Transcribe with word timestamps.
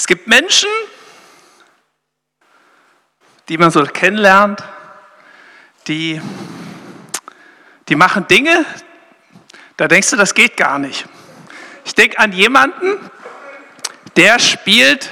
Es 0.00 0.06
gibt 0.06 0.26
Menschen, 0.26 0.70
die 3.50 3.58
man 3.58 3.70
so 3.70 3.84
kennenlernt, 3.84 4.64
die, 5.88 6.18
die 7.86 7.96
machen 7.96 8.26
Dinge, 8.26 8.64
da 9.76 9.88
denkst 9.88 10.08
du, 10.08 10.16
das 10.16 10.32
geht 10.32 10.56
gar 10.56 10.78
nicht. 10.78 11.04
Ich 11.84 11.94
denke 11.94 12.18
an 12.18 12.32
jemanden, 12.32 13.10
der 14.16 14.38
spielt 14.38 15.10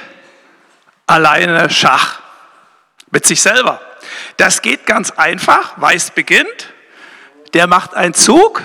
alleine 1.06 1.68
Schach 1.68 2.20
mit 3.10 3.26
sich 3.26 3.42
selber. 3.42 3.82
Das 4.38 4.62
geht 4.62 4.86
ganz 4.86 5.10
einfach, 5.10 5.78
weiß 5.78 6.12
beginnt, 6.12 6.72
der 7.52 7.66
macht 7.66 7.92
einen 7.92 8.14
Zug, 8.14 8.62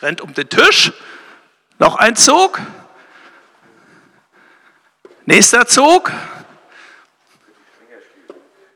rennt 0.00 0.22
um 0.22 0.32
den 0.32 0.48
Tisch, 0.48 0.90
noch 1.78 1.96
ein 1.96 2.16
Zug, 2.16 2.62
nächster 5.26 5.66
Zug, 5.66 6.10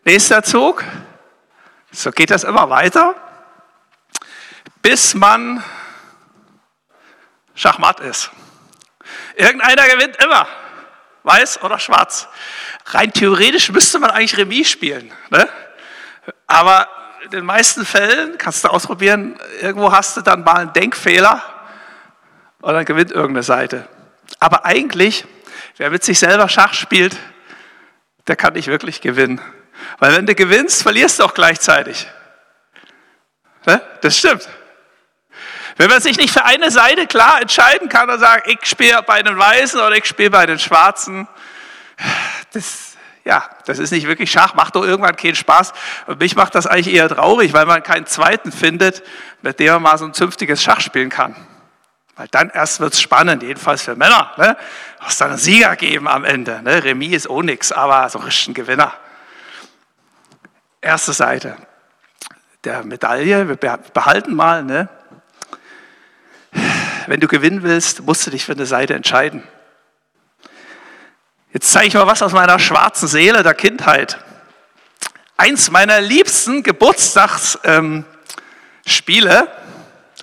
nächster 0.04 0.42
Zug. 0.42 0.84
So 1.90 2.10
geht 2.10 2.30
das 2.30 2.44
immer 2.44 2.70
weiter, 2.70 3.14
bis 4.82 5.14
man 5.14 5.62
Schachmatt 7.54 8.00
ist. 8.00 8.30
Irgendeiner 9.36 9.88
gewinnt 9.88 10.16
immer, 10.22 10.46
weiß 11.22 11.62
oder 11.62 11.78
schwarz. 11.78 12.28
Rein 12.86 13.12
theoretisch 13.12 13.70
müsste 13.70 13.98
man 13.98 14.10
eigentlich 14.10 14.36
Remis 14.36 14.70
spielen. 14.70 15.12
Ne? 15.30 15.48
Aber 16.46 16.88
in 17.24 17.30
den 17.30 17.44
meisten 17.44 17.84
Fällen, 17.84 18.38
kannst 18.38 18.64
du 18.64 18.68
ausprobieren, 18.68 19.38
irgendwo 19.60 19.92
hast 19.92 20.16
du 20.16 20.20
dann 20.20 20.44
mal 20.44 20.56
einen 20.56 20.72
Denkfehler 20.72 21.42
und 22.60 22.74
dann 22.74 22.84
gewinnt 22.84 23.10
irgendeine 23.10 23.42
Seite. 23.42 23.88
Aber 24.38 24.64
eigentlich, 24.64 25.26
wer 25.78 25.90
mit 25.90 26.04
sich 26.04 26.18
selber 26.18 26.48
Schach 26.48 26.74
spielt, 26.74 27.16
der 28.26 28.36
kann 28.36 28.52
nicht 28.52 28.68
wirklich 28.68 29.00
gewinnen. 29.00 29.40
Weil 29.98 30.14
wenn 30.16 30.26
du 30.26 30.34
gewinnst, 30.34 30.82
verlierst 30.82 31.18
du 31.18 31.24
auch 31.24 31.34
gleichzeitig. 31.34 32.06
Das 34.00 34.16
stimmt. 34.16 34.48
Wenn 35.76 35.88
man 35.88 36.00
sich 36.00 36.16
nicht 36.16 36.32
für 36.32 36.44
eine 36.44 36.70
Seite 36.70 37.06
klar 37.06 37.40
entscheiden 37.40 37.88
kann 37.88 38.10
und 38.10 38.18
sagt, 38.18 38.48
ich 38.48 38.58
spiele 38.64 39.02
bei 39.06 39.22
den 39.22 39.38
Weißen 39.38 39.80
oder 39.80 39.96
ich 39.96 40.06
spiele 40.06 40.30
bei 40.30 40.46
den 40.46 40.58
Schwarzen, 40.58 41.28
das, 42.52 42.96
ja, 43.24 43.48
das 43.66 43.78
ist 43.78 43.92
nicht 43.92 44.06
wirklich 44.08 44.30
Schach, 44.30 44.54
macht 44.54 44.74
doch 44.74 44.84
irgendwann 44.84 45.14
keinen 45.14 45.36
Spaß. 45.36 45.72
Und 46.06 46.18
mich 46.18 46.34
macht 46.34 46.54
das 46.54 46.66
eigentlich 46.66 46.94
eher 46.94 47.08
traurig, 47.08 47.52
weil 47.52 47.66
man 47.66 47.82
keinen 47.82 48.06
zweiten 48.06 48.50
findet, 48.50 49.04
mit 49.42 49.60
dem 49.60 49.74
man 49.74 49.82
mal 49.82 49.98
so 49.98 50.06
ein 50.06 50.14
zünftiges 50.14 50.62
Schach 50.62 50.80
spielen 50.80 51.10
kann. 51.10 51.36
Weil 52.18 52.26
dann 52.32 52.50
erst 52.50 52.80
wird 52.80 52.94
es 52.94 53.00
spannend, 53.00 53.44
jedenfalls 53.44 53.82
für 53.82 53.94
Männer. 53.94 54.32
Ne? 54.36 54.56
Es 55.06 55.18
dann 55.18 55.30
einen 55.30 55.38
Sieger 55.38 55.76
geben 55.76 56.08
am 56.08 56.24
Ende. 56.24 56.60
Ne? 56.62 56.82
Remis 56.82 57.14
ist 57.14 57.30
auch 57.30 57.42
nichts, 57.42 57.70
aber 57.70 58.08
so 58.08 58.18
richtig 58.18 58.48
ein 58.48 58.54
Gewinner. 58.54 58.92
Erste 60.80 61.12
Seite 61.12 61.56
der 62.64 62.82
Medaille, 62.82 63.48
wir 63.48 63.56
behalten 63.56 64.34
mal, 64.34 64.64
ne? 64.64 64.88
wenn 67.06 67.20
du 67.20 67.28
gewinnen 67.28 67.62
willst, 67.62 68.02
musst 68.02 68.26
du 68.26 68.32
dich 68.32 68.44
für 68.44 68.52
eine 68.52 68.66
Seite 68.66 68.94
entscheiden. 68.94 69.44
Jetzt 71.52 71.70
zeige 71.70 71.86
ich 71.86 71.94
mal 71.94 72.08
was 72.08 72.20
aus 72.20 72.32
meiner 72.32 72.58
schwarzen 72.58 73.06
Seele 73.06 73.44
der 73.44 73.54
Kindheit. 73.54 74.18
Eins 75.36 75.70
meiner 75.70 76.00
liebsten 76.00 76.64
Geburtstagsspiele, 76.64 77.62
ähm, 77.64 78.04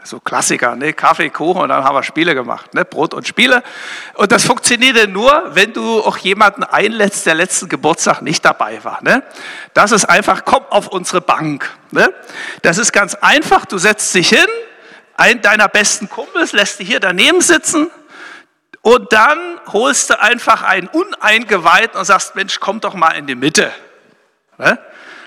so 0.06 0.20
Klassiker, 0.20 0.76
ne? 0.76 0.94
Kaffee, 0.94 1.30
Kuchen 1.30 1.62
und 1.62 1.70
dann 1.70 1.84
haben 1.84 1.96
wir 1.96 2.04
Spiele 2.04 2.36
gemacht, 2.36 2.74
ne? 2.74 2.86
Brot 2.86 3.14
und 3.14 3.28
Spiele. 3.28 3.64
Und 4.14 4.32
das 4.32 4.46
funktionierte 4.46 5.08
nur, 5.08 5.56
wenn 5.56 5.74
du 5.74 6.02
auch 6.02 6.18
jemanden 6.18 6.64
einlädst, 6.64 7.26
der 7.26 7.36
letzten 7.36 7.70
Geburtstag 7.70 8.22
nicht 8.22 8.46
dabei 8.46 8.84
war. 8.84 9.04
Ne? 9.04 9.24
Das 9.74 9.92
ist 9.92 10.06
einfach, 10.06 10.46
komm 10.46 10.64
auf 10.70 10.88
unsere 10.88 11.22
Bank. 11.22 11.70
Ne? 11.92 12.14
Das 12.62 12.78
ist 12.78 12.92
ganz 12.92 13.16
einfach, 13.16 13.66
du 13.66 13.78
setzt 13.78 14.14
dich 14.14 14.30
hin, 14.30 14.48
einen 15.18 15.42
deiner 15.42 15.68
besten 15.68 16.10
Kumpels 16.10 16.52
lässt 16.52 16.80
dich 16.80 16.88
hier 16.88 17.00
daneben 17.00 17.42
sitzen 17.42 17.90
und 18.82 19.12
dann 19.14 19.60
holst 19.72 20.12
du 20.12 20.22
einfach 20.22 20.62
einen 20.62 20.88
Uneingeweihten 20.88 21.98
und 21.98 22.06
sagst, 22.06 22.36
Mensch, 22.36 22.60
komm 22.60 22.82
doch 22.82 22.94
mal 22.94 23.12
in 23.12 23.26
die 23.26 23.36
Mitte. 23.36 23.72
Ne? 24.58 24.78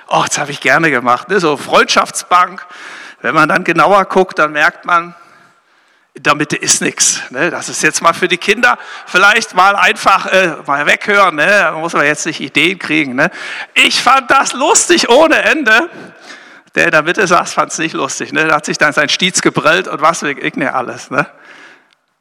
Oh, 0.08 0.24
das 0.26 0.38
habe 0.38 0.52
ich 0.52 0.60
gerne 0.60 0.90
gemacht. 0.90 1.28
Ne? 1.28 1.40
So 1.40 1.56
Freundschaftsbank. 1.56 2.64
Wenn 3.20 3.34
man 3.34 3.48
dann 3.48 3.64
genauer 3.64 4.04
guckt, 4.04 4.38
dann 4.38 4.52
merkt 4.52 4.84
man, 4.84 5.14
in 6.18 6.22
der 6.24 6.34
Mitte 6.34 6.56
ist 6.56 6.82
nichts. 6.82 7.22
Ne? 7.30 7.50
Das 7.50 7.68
ist 7.68 7.82
jetzt 7.82 8.02
mal 8.02 8.12
für 8.12 8.26
die 8.26 8.38
Kinder 8.38 8.76
vielleicht 9.06 9.54
mal 9.54 9.76
einfach 9.76 10.26
äh, 10.26 10.56
mal 10.66 10.84
weghören. 10.86 11.36
Ne? 11.36 11.46
Da 11.46 11.72
muss 11.72 11.92
man 11.92 12.04
jetzt 12.04 12.26
nicht 12.26 12.40
Ideen 12.40 12.78
kriegen. 12.78 13.14
Ne? 13.14 13.30
Ich 13.74 14.02
fand 14.02 14.30
das 14.30 14.52
lustig 14.52 15.08
ohne 15.08 15.36
Ende. 15.42 15.88
Der 16.74 16.86
in 16.86 16.90
der 16.90 17.02
Mitte 17.02 17.26
saß, 17.26 17.54
fand 17.54 17.72
es 17.72 17.78
nicht 17.78 17.94
lustig. 17.94 18.32
Ne? 18.32 18.44
Der 18.46 18.54
hat 18.54 18.64
sich 18.64 18.78
dann 18.78 18.92
sein 18.92 19.08
Stiez 19.08 19.42
gebrellt 19.42 19.86
und 19.86 20.00
was 20.00 20.22
ich 20.22 20.56
nicht 20.56 20.72
alles. 20.72 21.10
Ne? 21.10 21.26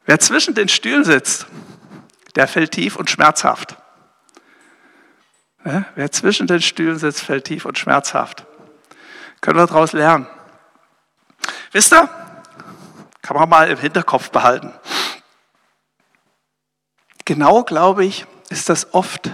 Wer 0.05 0.19
zwischen 0.19 0.53
den 0.53 0.69
Stühlen 0.69 1.03
sitzt, 1.03 1.47
der 2.35 2.47
fällt 2.47 2.71
tief 2.71 2.95
und 2.95 3.09
schmerzhaft. 3.09 3.77
Ne? 5.63 5.85
Wer 5.95 6.11
zwischen 6.11 6.45
den 6.45 6.61
Stühlen 6.61 6.99
sitzt, 6.99 7.23
fällt 7.23 7.45
tief 7.45 7.65
und 7.65 7.79
schmerzhaft. 7.79 8.45
Können 9.41 9.57
wir 9.57 9.65
daraus 9.65 9.93
lernen. 9.93 10.27
Wisst 11.72 11.94
ihr, 11.94 12.09
kann 13.22 13.38
man 13.38 13.50
mal 13.50 13.69
im 13.69 13.78
Hinterkopf 13.78 14.29
behalten. 14.31 14.73
Genau, 17.25 17.63
glaube 17.63 18.05
ich, 18.05 18.25
ist 18.50 18.69
das 18.69 18.94
oft 18.94 19.31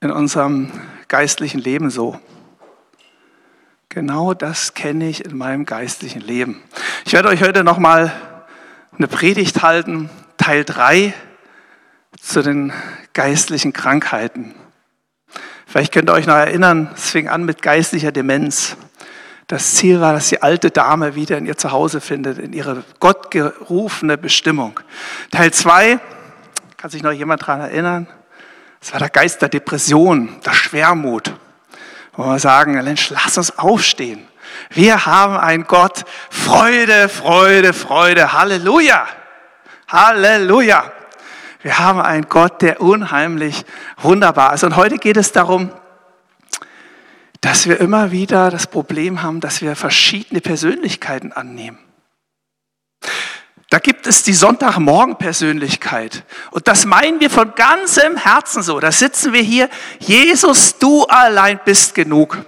in 0.00 0.10
unserem 0.10 0.72
geistlichen 1.06 1.60
Leben 1.60 1.88
so. 1.90 2.18
Genau 3.88 4.34
das 4.34 4.74
kenne 4.74 5.08
ich 5.08 5.24
in 5.24 5.36
meinem 5.36 5.66
geistlichen 5.66 6.20
Leben. 6.20 6.62
Ich 7.04 7.12
werde 7.12 7.28
euch 7.28 7.42
heute 7.42 7.62
noch 7.62 7.78
mal 7.78 8.12
eine 8.96 9.06
Predigt 9.06 9.62
halten, 9.62 10.10
Teil 10.36 10.64
3 10.64 11.14
zu 12.20 12.42
den 12.42 12.72
geistlichen 13.12 13.72
Krankheiten. 13.72 14.54
Vielleicht 15.66 15.92
könnt 15.92 16.10
ihr 16.10 16.14
euch 16.14 16.26
noch 16.26 16.34
erinnern, 16.34 16.90
es 16.94 17.10
fing 17.10 17.28
an 17.28 17.44
mit 17.44 17.62
geistlicher 17.62 18.10
Demenz. 18.10 18.76
Das 19.46 19.74
Ziel 19.74 20.00
war, 20.00 20.12
dass 20.12 20.28
die 20.28 20.42
alte 20.42 20.70
Dame 20.70 21.14
wieder 21.14 21.36
in 21.38 21.46
ihr 21.46 21.56
Zuhause 21.56 22.00
findet, 22.00 22.38
in 22.38 22.52
ihre 22.52 22.82
gottgerufene 23.00 24.16
Bestimmung. 24.16 24.80
Teil 25.30 25.52
2, 25.52 25.98
kann 26.76 26.90
sich 26.90 27.02
noch 27.02 27.12
jemand 27.12 27.42
daran 27.42 27.60
erinnern? 27.60 28.06
Es 28.80 28.92
war 28.92 29.00
der 29.00 29.10
Geist 29.10 29.42
der 29.42 29.48
Depression, 29.48 30.40
der 30.44 30.52
Schwermut 30.52 31.34
wo 32.16 32.24
wir 32.24 32.38
sagen, 32.38 32.72
Mensch, 32.72 33.10
lass 33.10 33.36
uns 33.38 33.58
aufstehen. 33.58 34.26
Wir 34.70 35.06
haben 35.06 35.36
einen 35.36 35.64
Gott, 35.64 36.04
Freude, 36.30 37.08
Freude, 37.08 37.72
Freude, 37.72 38.32
Halleluja, 38.32 39.06
Halleluja. 39.88 40.92
Wir 41.62 41.78
haben 41.78 42.00
einen 42.00 42.28
Gott, 42.28 42.62
der 42.62 42.80
unheimlich 42.80 43.64
wunderbar 43.98 44.54
ist. 44.54 44.64
Und 44.64 44.76
heute 44.76 44.98
geht 44.98 45.16
es 45.16 45.32
darum, 45.32 45.70
dass 47.44 47.68
wir 47.68 47.78
immer 47.78 48.10
wieder 48.10 48.50
das 48.50 48.66
Problem 48.66 49.22
haben, 49.22 49.40
dass 49.40 49.60
wir 49.60 49.76
verschiedene 49.76 50.40
Persönlichkeiten 50.40 51.30
annehmen. 51.30 51.78
Da 53.68 53.80
gibt 53.80 54.06
es 54.06 54.22
die 54.22 54.32
Sonntagmorgen-Persönlichkeit. 54.32 56.24
Und 56.52 56.68
das 56.68 56.86
meinen 56.86 57.20
wir 57.20 57.28
von 57.28 57.54
ganzem 57.54 58.16
Herzen 58.16 58.62
so. 58.62 58.80
Da 58.80 58.90
sitzen 58.90 59.34
wir 59.34 59.42
hier, 59.42 59.68
Jesus, 59.98 60.78
du 60.78 61.04
allein 61.04 61.60
bist 61.66 61.94
genug. 61.94 62.38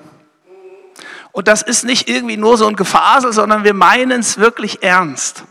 Und 1.30 1.46
das 1.46 1.60
ist 1.60 1.84
nicht 1.84 2.08
irgendwie 2.08 2.38
nur 2.38 2.56
so 2.56 2.66
ein 2.66 2.76
Gefasel, 2.76 3.34
sondern 3.34 3.64
wir 3.64 3.74
meinen 3.74 4.20
es 4.20 4.38
wirklich 4.38 4.82
ernst. 4.82 5.44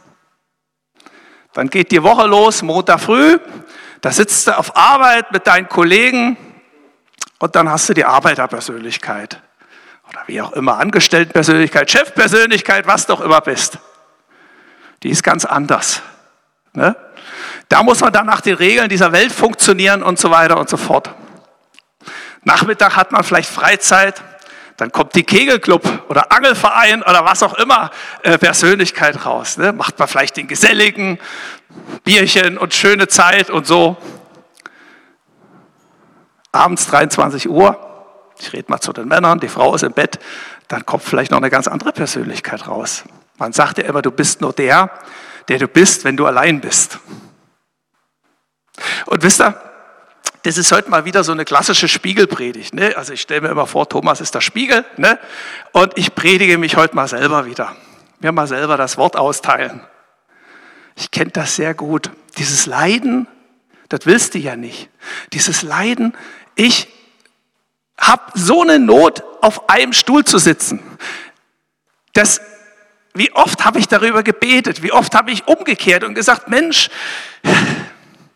Dann 1.54 1.70
geht 1.70 1.92
die 1.92 2.02
Woche 2.02 2.26
los, 2.26 2.64
Montag 2.64 3.00
früh, 3.00 3.38
da 4.02 4.12
sitzt 4.12 4.48
du 4.48 4.58
auf 4.58 4.76
Arbeit 4.76 5.32
mit 5.32 5.46
deinen 5.46 5.70
Kollegen 5.70 6.36
und 7.40 7.56
dann 7.56 7.70
hast 7.70 7.90
du 7.90 7.94
die 7.94 8.06
Arbeiterpersönlichkeit. 8.06 9.42
Oder 10.10 10.22
wie 10.28 10.42
auch 10.42 10.54
immer, 10.54 10.78
Angestelltenpersönlichkeit, 10.78 11.90
Chefpersönlichkeit, 11.90 12.86
was 12.88 13.08
doch 13.08 13.22
immer 13.22 13.42
bist 13.42 13.80
die 15.06 15.12
ist 15.12 15.22
ganz 15.22 15.46
anders. 15.46 16.02
Ne? 16.74 16.96
Da 17.70 17.84
muss 17.84 18.00
man 18.00 18.12
dann 18.12 18.26
nach 18.26 18.42
den 18.42 18.56
Regeln 18.56 18.90
dieser 18.90 19.12
Welt 19.12 19.32
funktionieren 19.32 20.02
und 20.02 20.18
so 20.18 20.32
weiter 20.32 20.58
und 20.58 20.68
so 20.68 20.78
fort. 20.78 21.12
Nachmittag 22.44 22.96
hat 22.96 23.12
man 23.12 23.24
vielleicht 23.24 23.50
Freizeit, 23.50 24.24
dann 24.78 24.92
kommt 24.92 25.14
die 25.14 25.22
Kegelclub 25.22 26.06
oder 26.10 26.32
Angelverein 26.32 27.04
oder 27.04 27.24
was 27.24 27.44
auch 27.44 27.54
immer 27.54 27.92
äh, 28.24 28.40
Persönlichkeit 28.40 29.28
raus. 29.28 29.58
Ne? 29.58 29.74
Macht 29.74 30.00
man 30.00 30.08
vielleicht 30.08 30.38
den 30.38 30.48
geselligen 30.48 31.20
Bierchen 32.04 32.58
und 32.58 32.74
schöne 32.74 33.08
Zeit 33.08 33.52
und 33.52 33.68
so. 33.68 33.98
Abends 36.56 36.88
23 36.88 37.50
Uhr, 37.50 37.78
ich 38.40 38.54
rede 38.54 38.66
mal 38.70 38.80
zu 38.80 38.94
den 38.94 39.08
Männern, 39.08 39.40
die 39.40 39.48
Frau 39.48 39.76
ist 39.76 39.84
im 39.84 39.94
Bett, 39.94 40.20
dann 40.68 40.86
kommt 40.86 41.04
vielleicht 41.04 41.32
noch 41.32 41.38
eine 41.38 41.50
ganz 41.50 41.68
andere 41.68 41.92
Persönlichkeit 41.92 42.68
raus. 42.68 43.04
Man 43.38 43.54
sagt 43.54 43.78
ja 43.78 43.84
immer, 43.86 44.02
du 44.02 44.12
bist 44.12 44.42
nur 44.42 44.54
der, 44.54 44.90
der 45.48 45.60
du 45.60 45.68
bist, 45.68 46.06
wenn 46.06 46.18
du 46.18 46.26
allein 46.26 46.62
bist. 46.62 47.00
Und 49.06 49.22
wisst 49.24 49.42
ihr, 49.42 49.54
Das 50.46 50.60
ist 50.60 50.72
heute 50.72 50.92
mal 50.92 51.06
wieder 51.06 51.24
so 51.24 51.32
eine 51.32 51.44
klassische 51.44 51.88
Spiegelpredigt. 51.88 52.76
Ne? 52.76 52.96
Also 52.96 53.14
ich 53.14 53.22
stelle 53.22 53.42
mir 53.42 53.50
immer 53.50 53.66
vor, 53.66 53.90
Thomas 53.90 54.22
ist 54.22 54.36
der 54.36 54.42
Spiegel. 54.42 54.86
Ne? 54.96 55.18
Und 55.72 55.98
ich 55.98 56.14
predige 56.14 56.60
mich 56.60 56.78
heute 56.78 56.96
mal 56.96 57.08
selber 57.08 57.48
wieder. 57.48 57.76
Mir 58.20 58.32
mal 58.32 58.46
selber 58.46 58.78
das 58.78 58.96
Wort 58.98 59.16
austeilen. 59.18 59.82
Ich 60.96 61.10
kenne 61.10 61.32
das 61.32 61.56
sehr 61.56 61.74
gut. 61.74 62.12
Dieses 62.38 62.68
Leiden, 62.68 63.28
das 63.90 64.02
willst 64.06 64.36
du 64.36 64.38
ja 64.38 64.56
nicht. 64.56 64.90
Dieses 65.34 65.64
Leiden, 65.64 66.16
ich 66.56 66.88
habe 67.98 68.32
so 68.34 68.62
eine 68.62 68.80
Not, 68.80 69.24
auf 69.42 69.70
einem 69.70 69.94
Stuhl 69.94 70.24
zu 70.24 70.38
sitzen. 70.38 70.82
Das, 72.14 72.42
wie 73.14 73.32
oft 73.34 73.64
habe 73.64 73.80
ich 73.80 73.88
darüber 73.88 74.24
gebetet? 74.24 74.82
Wie 74.82 74.92
oft 74.92 75.14
habe 75.14 75.32
ich 75.32 75.48
umgekehrt 75.48 76.04
und 76.04 76.16
gesagt, 76.16 76.50
Mensch, 76.50 76.90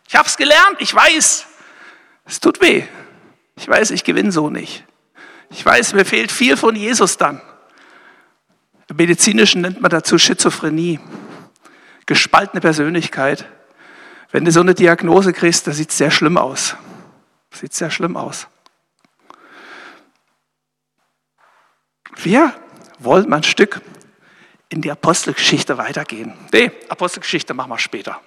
ich 0.07 0.15
habe 0.15 0.27
es 0.27 0.37
gelernt, 0.37 0.77
ich 0.79 0.93
weiß, 0.93 1.45
es 2.25 2.39
tut 2.39 2.61
weh. 2.61 2.83
Ich 3.55 3.67
weiß, 3.67 3.91
ich 3.91 4.03
gewinne 4.03 4.31
so 4.31 4.49
nicht. 4.49 4.85
Ich 5.49 5.65
weiß, 5.65 5.93
mir 5.93 6.05
fehlt 6.05 6.31
viel 6.31 6.55
von 6.55 6.75
Jesus 6.75 7.17
dann. 7.17 7.41
Im 8.87 8.95
Medizinischen 8.95 9.61
nennt 9.61 9.81
man 9.81 9.91
dazu 9.91 10.17
Schizophrenie, 10.17 10.99
gespaltene 12.05 12.61
Persönlichkeit. 12.61 13.45
Wenn 14.31 14.45
du 14.45 14.51
so 14.51 14.61
eine 14.61 14.75
Diagnose 14.75 15.33
kriegst, 15.33 15.67
das 15.67 15.77
sieht 15.77 15.91
sehr 15.91 16.11
schlimm 16.11 16.37
aus. 16.37 16.75
Sieht 17.51 17.73
sehr 17.73 17.91
schlimm 17.91 18.15
aus. 18.15 18.47
Wir 22.15 22.53
wollen 22.99 23.29
mal 23.29 23.37
ein 23.37 23.43
Stück 23.43 23.81
in 24.69 24.81
die 24.81 24.91
Apostelgeschichte 24.91 25.77
weitergehen. 25.77 26.33
Nee, 26.51 26.71
Apostelgeschichte 26.89 27.53
machen 27.53 27.71
wir 27.71 27.79
später. 27.79 28.21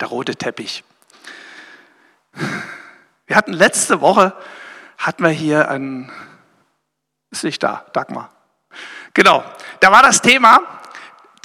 Der 0.00 0.08
rote 0.08 0.34
Teppich. 0.34 0.84
Wir 3.26 3.36
hatten 3.36 3.52
letzte 3.52 4.00
Woche, 4.00 4.36
hatten 4.98 5.22
wir 5.22 5.30
hier 5.30 5.68
ein, 5.68 6.10
ist 7.30 7.44
nicht 7.44 7.62
da, 7.62 7.86
Dagmar. 7.92 8.30
Genau, 9.12 9.44
da 9.80 9.92
war 9.92 10.02
das 10.02 10.20
Thema, 10.20 10.60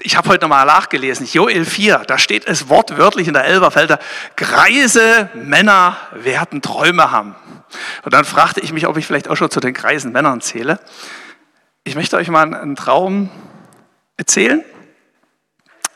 ich 0.01 0.18
habe 0.18 0.30
heute 0.30 0.46
nochmal 0.46 0.66
nachgelesen, 0.66 1.25
Joel 1.25 1.66
4, 1.66 2.00
da 2.07 2.18
steht 2.18 2.48
es 2.48 2.69
wortwörtlich 2.69 3.28
in 3.28 3.34
der 3.34 3.46
Elberfelder, 3.46 4.00
greise 4.36 5.30
Männer 5.34 5.98
werden 6.13 6.62
Träume 6.62 7.12
haben. 7.12 7.36
Und 8.04 8.13
dann 8.13 8.25
fragte 8.25 8.62
ich 8.62 8.74
mich, 8.74 8.88
ob 8.88 8.98
ich 8.98 9.06
vielleicht 9.06 9.28
auch 9.28 9.36
schon 9.36 9.51
zu 9.51 9.60
den 9.60 9.74
greisen 9.74 10.12
Männern 10.12 10.42
zähle. 10.42 10.80
Ich 11.84 11.96
möchte 11.96 12.18
euch 12.18 12.30
mal 12.30 12.54
einen 12.54 12.75
Traum 12.75 13.30
erzählen. 14.18 14.63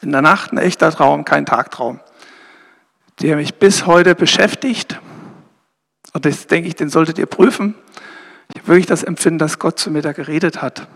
In 0.01 0.11
der 0.11 0.21
Nacht 0.21 0.51
ein 0.51 0.57
echter 0.57 0.91
Traum, 0.91 1.25
kein 1.25 1.45
Tagtraum, 1.45 2.00
der 3.21 3.35
mich 3.38 3.55
bis 3.55 3.85
heute 3.85 4.15
beschäftigt. 4.15 5.00
Und 6.13 6.25
das 6.25 6.47
denke 6.47 6.67
ich, 6.67 6.75
den 6.75 6.89
solltet 6.89 7.17
ihr 7.17 7.25
prüfen. 7.25 7.75
Ich 8.50 8.61
habe 8.61 8.67
wirklich 8.67 8.85
das 8.85 9.03
Empfinden, 9.03 9.39
dass 9.39 9.59
Gott 9.59 9.79
zu 9.79 9.91
mir 9.91 10.01
da 10.01 10.11
geredet 10.11 10.61
hat. 10.61 10.88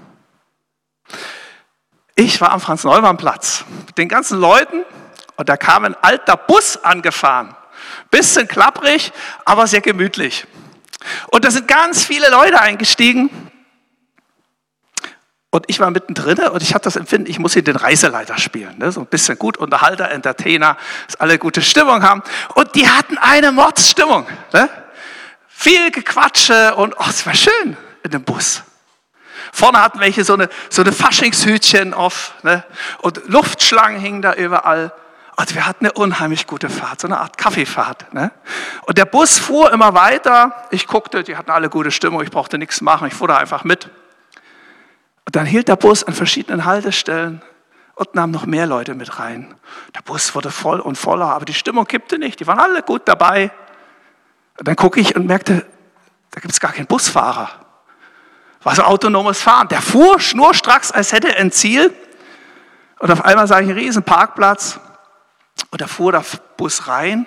Ich 2.19 2.41
war 2.41 2.51
am 2.51 2.59
Franz-Neumann-Platz 2.59 3.63
mit 3.85 3.95
den 3.99 4.09
ganzen 4.09 4.39
Leuten 4.39 4.83
und 5.35 5.49
da 5.49 5.55
kam 5.55 5.85
ein 5.85 5.95
alter 6.01 6.35
Bus 6.35 6.83
angefahren. 6.83 7.55
Bisschen 8.09 8.47
klapprig, 8.47 9.13
aber 9.45 9.67
sehr 9.67 9.81
gemütlich. 9.81 10.47
Und 11.27 11.45
da 11.45 11.51
sind 11.51 11.67
ganz 11.67 12.03
viele 12.03 12.31
Leute 12.31 12.59
eingestiegen. 12.59 13.29
Und 15.51 15.65
ich 15.67 15.79
war 15.79 15.91
mittendrin 15.91 16.39
und 16.39 16.63
ich 16.63 16.73
hatte 16.73 16.85
das 16.85 16.95
Empfinden, 16.95 17.29
ich 17.29 17.37
muss 17.37 17.53
hier 17.53 17.63
den 17.63 17.75
Reiseleiter 17.75 18.39
spielen. 18.39 18.79
Ne? 18.79 18.91
So 18.91 19.01
ein 19.01 19.05
bisschen 19.05 19.37
gut 19.37 19.57
Unterhalter, 19.57 20.09
Entertainer, 20.09 20.75
dass 21.05 21.17
alle 21.17 21.37
gute 21.37 21.61
Stimmung 21.61 22.01
haben. 22.01 22.23
Und 22.55 22.73
die 22.73 22.89
hatten 22.89 23.19
eine 23.19 23.51
Mordsstimmung. 23.51 24.25
Ne? 24.53 24.67
Viel 25.47 25.91
Gequatsche 25.91 26.73
und 26.73 26.95
oh, 26.97 27.05
es 27.07 27.23
war 27.27 27.35
schön 27.35 27.77
in 28.01 28.09
dem 28.09 28.23
Bus. 28.23 28.63
Vorne 29.51 29.81
hatten 29.81 29.99
welche 29.99 30.23
so 30.23 30.33
eine, 30.33 30.49
so 30.69 30.81
eine 30.81 30.91
Faschingshütchen 30.91 31.93
auf 31.93 32.33
ne? 32.43 32.63
und 32.99 33.21
Luftschlangen 33.27 33.99
hingen 33.99 34.21
da 34.21 34.33
überall. 34.33 34.93
Und 35.39 35.53
wir 35.53 35.67
hatten 35.67 35.85
eine 35.85 35.93
unheimlich 35.93 36.47
gute 36.47 36.67
Fahrt, 36.67 37.01
so 37.01 37.07
eine 37.07 37.19
Art 37.19 37.37
Kaffeefahrt. 37.37 38.11
Ne? 38.13 38.31
Und 38.87 38.97
der 38.97 39.05
Bus 39.05 39.37
fuhr 39.37 39.71
immer 39.71 39.93
weiter. 39.93 40.67
Ich 40.71 40.87
guckte, 40.87 41.23
die 41.23 41.37
hatten 41.37 41.51
alle 41.51 41.69
gute 41.69 41.91
Stimmung, 41.91 42.23
ich 42.23 42.31
brauchte 42.31 42.57
nichts 42.57 42.81
machen, 42.81 43.07
ich 43.07 43.13
fuhr 43.13 43.27
da 43.27 43.37
einfach 43.37 43.63
mit. 43.63 43.85
Und 45.25 45.35
dann 45.35 45.45
hielt 45.45 45.67
der 45.67 45.75
Bus 45.75 46.03
an 46.03 46.13
verschiedenen 46.13 46.65
Haltestellen 46.65 47.43
und 47.93 48.15
nahm 48.15 48.31
noch 48.31 48.47
mehr 48.47 48.65
Leute 48.65 48.95
mit 48.95 49.19
rein. 49.19 49.53
Der 49.95 50.01
Bus 50.01 50.33
wurde 50.33 50.49
voll 50.49 50.79
und 50.79 50.97
voller, 50.97 51.27
aber 51.27 51.45
die 51.45 51.53
Stimmung 51.53 51.85
kippte 51.85 52.17
nicht. 52.17 52.39
Die 52.39 52.47
waren 52.47 52.59
alle 52.59 52.81
gut 52.81 53.03
dabei. 53.05 53.51
Und 54.57 54.67
dann 54.67 54.75
gucke 54.75 54.99
ich 54.99 55.15
und 55.15 55.27
merkte, 55.27 55.67
da 56.31 56.39
gibt 56.39 56.53
es 56.53 56.59
gar 56.59 56.71
keinen 56.71 56.87
Busfahrer 56.87 57.66
war 58.63 58.75
so 58.75 58.83
autonomes 58.83 59.41
Fahren. 59.41 59.67
Der 59.67 59.81
fuhr 59.81 60.19
schnurstracks, 60.19 60.91
als 60.91 61.11
hätte 61.11 61.35
er 61.35 61.41
ein 61.41 61.51
Ziel. 61.51 61.93
Und 62.99 63.11
auf 63.11 63.23
einmal 63.23 63.47
sah 63.47 63.59
ich 63.59 63.67
einen 63.67 63.77
riesen 63.77 64.03
Parkplatz. 64.03 64.79
Und 65.71 65.81
da 65.81 65.87
fuhr 65.87 66.11
der 66.11 66.23
Bus 66.57 66.87
rein. 66.87 67.25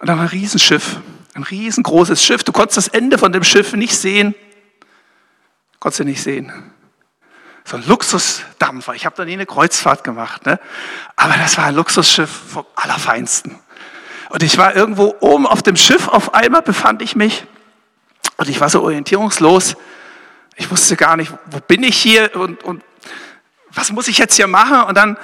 Und 0.00 0.08
da 0.08 0.16
war 0.16 0.22
ein 0.22 0.28
Riesenschiff. 0.28 0.96
Ein 1.34 1.42
riesengroßes 1.42 2.24
Schiff. 2.24 2.44
Du 2.44 2.52
konntest 2.52 2.76
das 2.76 2.88
Ende 2.88 3.18
von 3.18 3.32
dem 3.32 3.44
Schiff 3.44 3.72
nicht 3.72 3.96
sehen. 3.96 4.34
Konntest 5.78 6.00
du 6.00 6.04
nicht 6.04 6.22
sehen. 6.22 6.72
So 7.64 7.76
ein 7.76 7.86
Luxusdampfer. 7.86 8.94
Ich 8.94 9.06
habe 9.06 9.16
da 9.16 9.24
nie 9.24 9.34
eine 9.34 9.46
Kreuzfahrt 9.46 10.02
gemacht. 10.02 10.46
Ne? 10.46 10.58
Aber 11.16 11.34
das 11.34 11.56
war 11.56 11.66
ein 11.66 11.74
Luxusschiff 11.74 12.30
vom 12.30 12.66
Allerfeinsten. 12.74 13.58
Und 14.30 14.42
ich 14.42 14.58
war 14.58 14.74
irgendwo 14.74 15.16
oben 15.20 15.46
auf 15.46 15.62
dem 15.62 15.76
Schiff. 15.76 16.08
Auf 16.08 16.34
einmal 16.34 16.62
befand 16.62 17.02
ich 17.02 17.16
mich 17.16 17.46
und 18.40 18.48
ich 18.48 18.58
war 18.58 18.70
so 18.70 18.82
orientierungslos. 18.82 19.76
Ich 20.56 20.70
wusste 20.70 20.96
gar 20.96 21.14
nicht, 21.18 21.30
wo 21.50 21.60
bin 21.60 21.82
ich 21.82 21.94
hier 21.94 22.34
und, 22.34 22.64
und 22.64 22.82
was 23.70 23.92
muss 23.92 24.08
ich 24.08 24.16
jetzt 24.16 24.34
hier 24.34 24.46
machen? 24.46 24.80
Und 24.84 24.96
dann, 24.96 25.18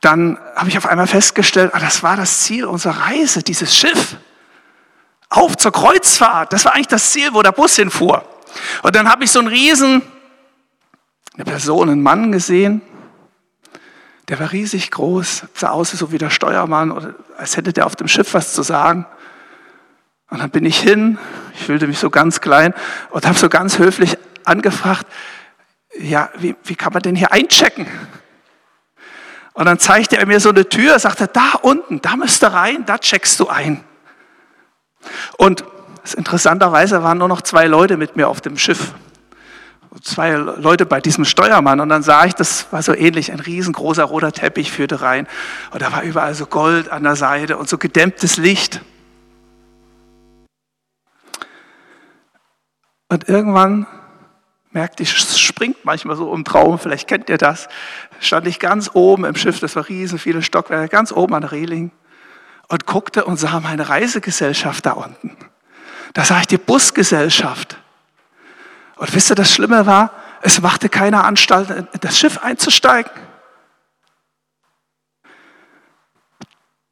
dann 0.00 0.38
habe 0.56 0.70
ich 0.70 0.78
auf 0.78 0.86
einmal 0.86 1.06
festgestellt, 1.06 1.72
ah, 1.74 1.78
das 1.78 2.02
war 2.02 2.16
das 2.16 2.44
Ziel 2.44 2.64
unserer 2.64 2.98
Reise, 2.98 3.42
dieses 3.42 3.76
Schiff. 3.76 4.16
Auf 5.28 5.58
zur 5.58 5.70
Kreuzfahrt. 5.70 6.54
Das 6.54 6.64
war 6.64 6.74
eigentlich 6.74 6.88
das 6.88 7.10
Ziel, 7.10 7.34
wo 7.34 7.42
der 7.42 7.52
Bus 7.52 7.76
hinfuhr. 7.76 8.24
Und 8.82 8.96
dann 8.96 9.06
habe 9.06 9.24
ich 9.24 9.30
so 9.30 9.40
einen 9.40 9.48
Riesen, 9.48 10.00
eine 11.34 11.44
Person, 11.44 11.90
einen 11.90 12.02
Mann 12.02 12.32
gesehen. 12.32 12.80
Der 14.28 14.40
war 14.40 14.50
riesig 14.50 14.90
groß, 14.90 15.42
sah 15.52 15.70
aus 15.72 15.90
so 15.90 16.10
wie 16.10 16.16
der 16.16 16.30
Steuermann, 16.30 17.14
als 17.36 17.58
hätte 17.58 17.74
der 17.74 17.84
auf 17.84 17.96
dem 17.96 18.08
Schiff 18.08 18.32
was 18.32 18.54
zu 18.54 18.62
sagen. 18.62 19.06
Und 20.32 20.38
dann 20.38 20.48
bin 20.48 20.64
ich 20.64 20.80
hin, 20.80 21.18
ich 21.52 21.66
fühlte 21.66 21.86
mich 21.86 21.98
so 21.98 22.08
ganz 22.08 22.40
klein 22.40 22.72
und 23.10 23.26
habe 23.26 23.36
so 23.36 23.50
ganz 23.50 23.78
höflich 23.78 24.16
angefragt, 24.44 25.06
ja, 26.00 26.30
wie, 26.38 26.56
wie 26.64 26.74
kann 26.74 26.94
man 26.94 27.02
denn 27.02 27.14
hier 27.14 27.32
einchecken? 27.32 27.86
Und 29.52 29.66
dann 29.66 29.78
zeigte 29.78 30.16
er 30.16 30.24
mir 30.24 30.40
so 30.40 30.48
eine 30.48 30.66
Tür, 30.66 30.98
sagte, 30.98 31.28
da 31.30 31.52
unten, 31.60 32.00
da 32.00 32.16
müsst 32.16 32.42
ihr 32.42 32.46
rein, 32.46 32.86
da 32.86 32.96
checkst 32.96 33.40
du 33.40 33.48
ein. 33.48 33.84
Und 35.36 35.66
interessanterweise 36.16 37.02
waren 37.02 37.18
nur 37.18 37.28
noch 37.28 37.42
zwei 37.42 37.66
Leute 37.66 37.98
mit 37.98 38.16
mir 38.16 38.28
auf 38.28 38.40
dem 38.40 38.56
Schiff. 38.56 38.94
Zwei 40.00 40.30
Leute 40.30 40.86
bei 40.86 41.02
diesem 41.02 41.26
Steuermann. 41.26 41.78
Und 41.80 41.90
dann 41.90 42.02
sah 42.02 42.24
ich, 42.24 42.32
das 42.32 42.72
war 42.72 42.82
so 42.82 42.94
ähnlich, 42.94 43.32
ein 43.32 43.40
riesengroßer 43.40 44.04
roter 44.04 44.32
Teppich 44.32 44.72
führte 44.72 45.02
rein. 45.02 45.28
Und 45.72 45.82
da 45.82 45.92
war 45.92 46.04
überall 46.04 46.32
so 46.32 46.46
Gold 46.46 46.90
an 46.90 47.02
der 47.02 47.16
Seite 47.16 47.58
und 47.58 47.68
so 47.68 47.76
gedämmtes 47.76 48.38
Licht. 48.38 48.80
Und 53.12 53.28
irgendwann 53.28 53.86
merkte 54.70 55.02
ich, 55.02 55.14
es 55.14 55.38
springt 55.38 55.84
manchmal 55.84 56.16
so 56.16 56.32
im 56.34 56.46
Traum, 56.46 56.78
vielleicht 56.78 57.06
kennt 57.06 57.28
ihr 57.28 57.36
das, 57.36 57.68
stand 58.20 58.46
ich 58.46 58.58
ganz 58.58 58.88
oben 58.94 59.26
im 59.26 59.36
Schiff, 59.36 59.60
das 59.60 59.76
war 59.76 59.86
riesen, 59.86 60.18
viele 60.18 60.40
Stockwerke, 60.40 60.88
ganz 60.88 61.12
oben 61.12 61.34
an 61.34 61.42
der 61.42 61.52
Reling 61.52 61.90
und 62.68 62.86
guckte 62.86 63.26
und 63.26 63.36
sah 63.36 63.60
meine 63.60 63.90
Reisegesellschaft 63.90 64.86
da 64.86 64.92
unten. 64.92 65.36
Da 66.14 66.24
sah 66.24 66.40
ich 66.40 66.46
die 66.46 66.56
Busgesellschaft. 66.56 67.76
Und 68.96 69.14
wisst 69.14 69.30
ihr, 69.30 69.34
das 69.34 69.52
Schlimme 69.52 69.84
war, 69.84 70.12
es 70.40 70.62
machte 70.62 70.88
keine 70.88 71.22
Anstalt, 71.22 71.68
in 71.68 71.86
das 72.00 72.18
Schiff 72.18 72.38
einzusteigen. 72.38 73.12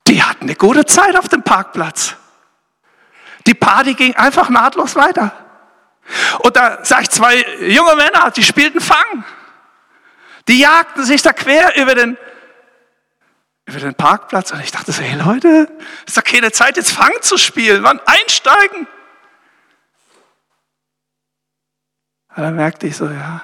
Die 0.06 0.22
hatten 0.22 0.42
eine 0.42 0.54
gute 0.54 0.84
Zeit 0.84 1.16
auf 1.16 1.30
dem 1.30 1.42
Parkplatz. 1.42 2.14
Die 3.46 3.54
Party 3.54 3.94
ging 3.94 4.14
einfach 4.16 4.50
nahtlos 4.50 4.96
weiter. 4.96 5.32
Und 6.40 6.56
da 6.56 6.84
sah 6.84 7.00
ich 7.00 7.10
zwei 7.10 7.36
junge 7.60 7.96
Männer, 7.96 8.30
die 8.30 8.42
spielten 8.42 8.80
Fang. 8.80 9.24
Die 10.48 10.58
jagten 10.58 11.04
sich 11.04 11.22
da 11.22 11.32
quer 11.32 11.76
über 11.76 11.94
den, 11.94 12.16
über 13.66 13.78
den 13.78 13.94
Parkplatz. 13.94 14.52
Und 14.52 14.60
ich 14.60 14.72
dachte 14.72 14.92
so, 14.92 15.02
hey 15.02 15.18
Leute, 15.18 15.70
ist 16.06 16.16
doch 16.16 16.24
keine 16.24 16.52
Zeit, 16.52 16.76
jetzt 16.76 16.92
Fang 16.92 17.12
zu 17.20 17.36
spielen. 17.38 17.82
Wann 17.82 18.00
einsteigen? 18.06 18.86
Und 22.36 22.42
dann 22.42 22.56
merkte 22.56 22.86
ich 22.86 22.96
so, 22.96 23.06
ja, 23.06 23.42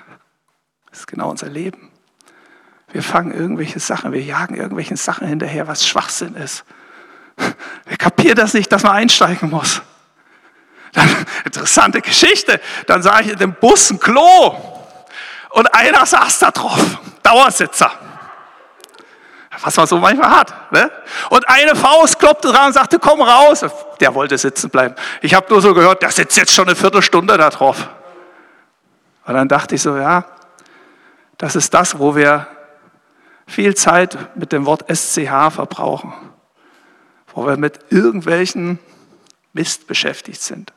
das 0.90 1.00
ist 1.00 1.06
genau 1.06 1.30
unser 1.30 1.48
Leben. 1.48 1.90
Wir 2.92 3.02
fangen 3.02 3.32
irgendwelche 3.32 3.80
Sachen, 3.80 4.12
wir 4.12 4.22
jagen 4.22 4.54
irgendwelchen 4.54 4.96
Sachen 4.96 5.26
hinterher, 5.26 5.66
was 5.66 5.86
Schwachsinn 5.86 6.34
ist. 6.34 6.64
Wir 7.84 7.96
kapieren 7.96 8.36
das 8.36 8.54
nicht, 8.54 8.72
dass 8.72 8.84
man 8.84 8.92
einsteigen 8.92 9.50
muss. 9.50 9.82
Dann, 10.96 11.26
interessante 11.44 12.00
Geschichte. 12.00 12.60
Dann 12.86 13.02
sah 13.02 13.20
ich 13.20 13.28
in 13.28 13.38
dem 13.38 13.54
Bus 13.54 13.90
ein 13.90 14.00
Klo 14.00 14.56
und 15.50 15.66
einer 15.74 16.04
saß 16.04 16.38
da 16.40 16.50
drauf. 16.50 16.98
Dauersitzer. 17.22 17.92
Was 19.60 19.76
man 19.76 19.86
so 19.86 19.98
manchmal 19.98 20.30
hat. 20.30 20.72
Ne? 20.72 20.90
Und 21.30 21.48
eine 21.48 21.74
Faust 21.74 22.18
klopfte 22.18 22.48
dran 22.48 22.68
und 22.68 22.72
sagte, 22.72 22.98
komm 22.98 23.20
raus. 23.22 23.64
Der 24.00 24.14
wollte 24.14 24.36
sitzen 24.38 24.70
bleiben. 24.70 24.94
Ich 25.22 25.34
habe 25.34 25.46
nur 25.50 25.62
so 25.62 25.72
gehört, 25.74 26.02
der 26.02 26.10
sitzt 26.10 26.36
jetzt 26.36 26.54
schon 26.54 26.66
eine 26.66 26.76
Viertelstunde 26.76 27.36
da 27.36 27.50
drauf. 27.50 27.88
Und 29.24 29.34
dann 29.34 29.48
dachte 29.48 29.74
ich 29.74 29.82
so, 29.82 29.96
ja, 29.96 30.24
das 31.38 31.56
ist 31.56 31.72
das, 31.74 31.98
wo 31.98 32.14
wir 32.14 32.46
viel 33.46 33.74
Zeit 33.74 34.16
mit 34.36 34.52
dem 34.52 34.66
Wort 34.66 34.84
SCH 34.94 35.50
verbrauchen. 35.50 36.12
Wo 37.34 37.46
wir 37.46 37.56
mit 37.56 37.80
irgendwelchen 37.90 38.78
Mist 39.52 39.86
beschäftigt 39.86 40.42
sind. 40.42 40.72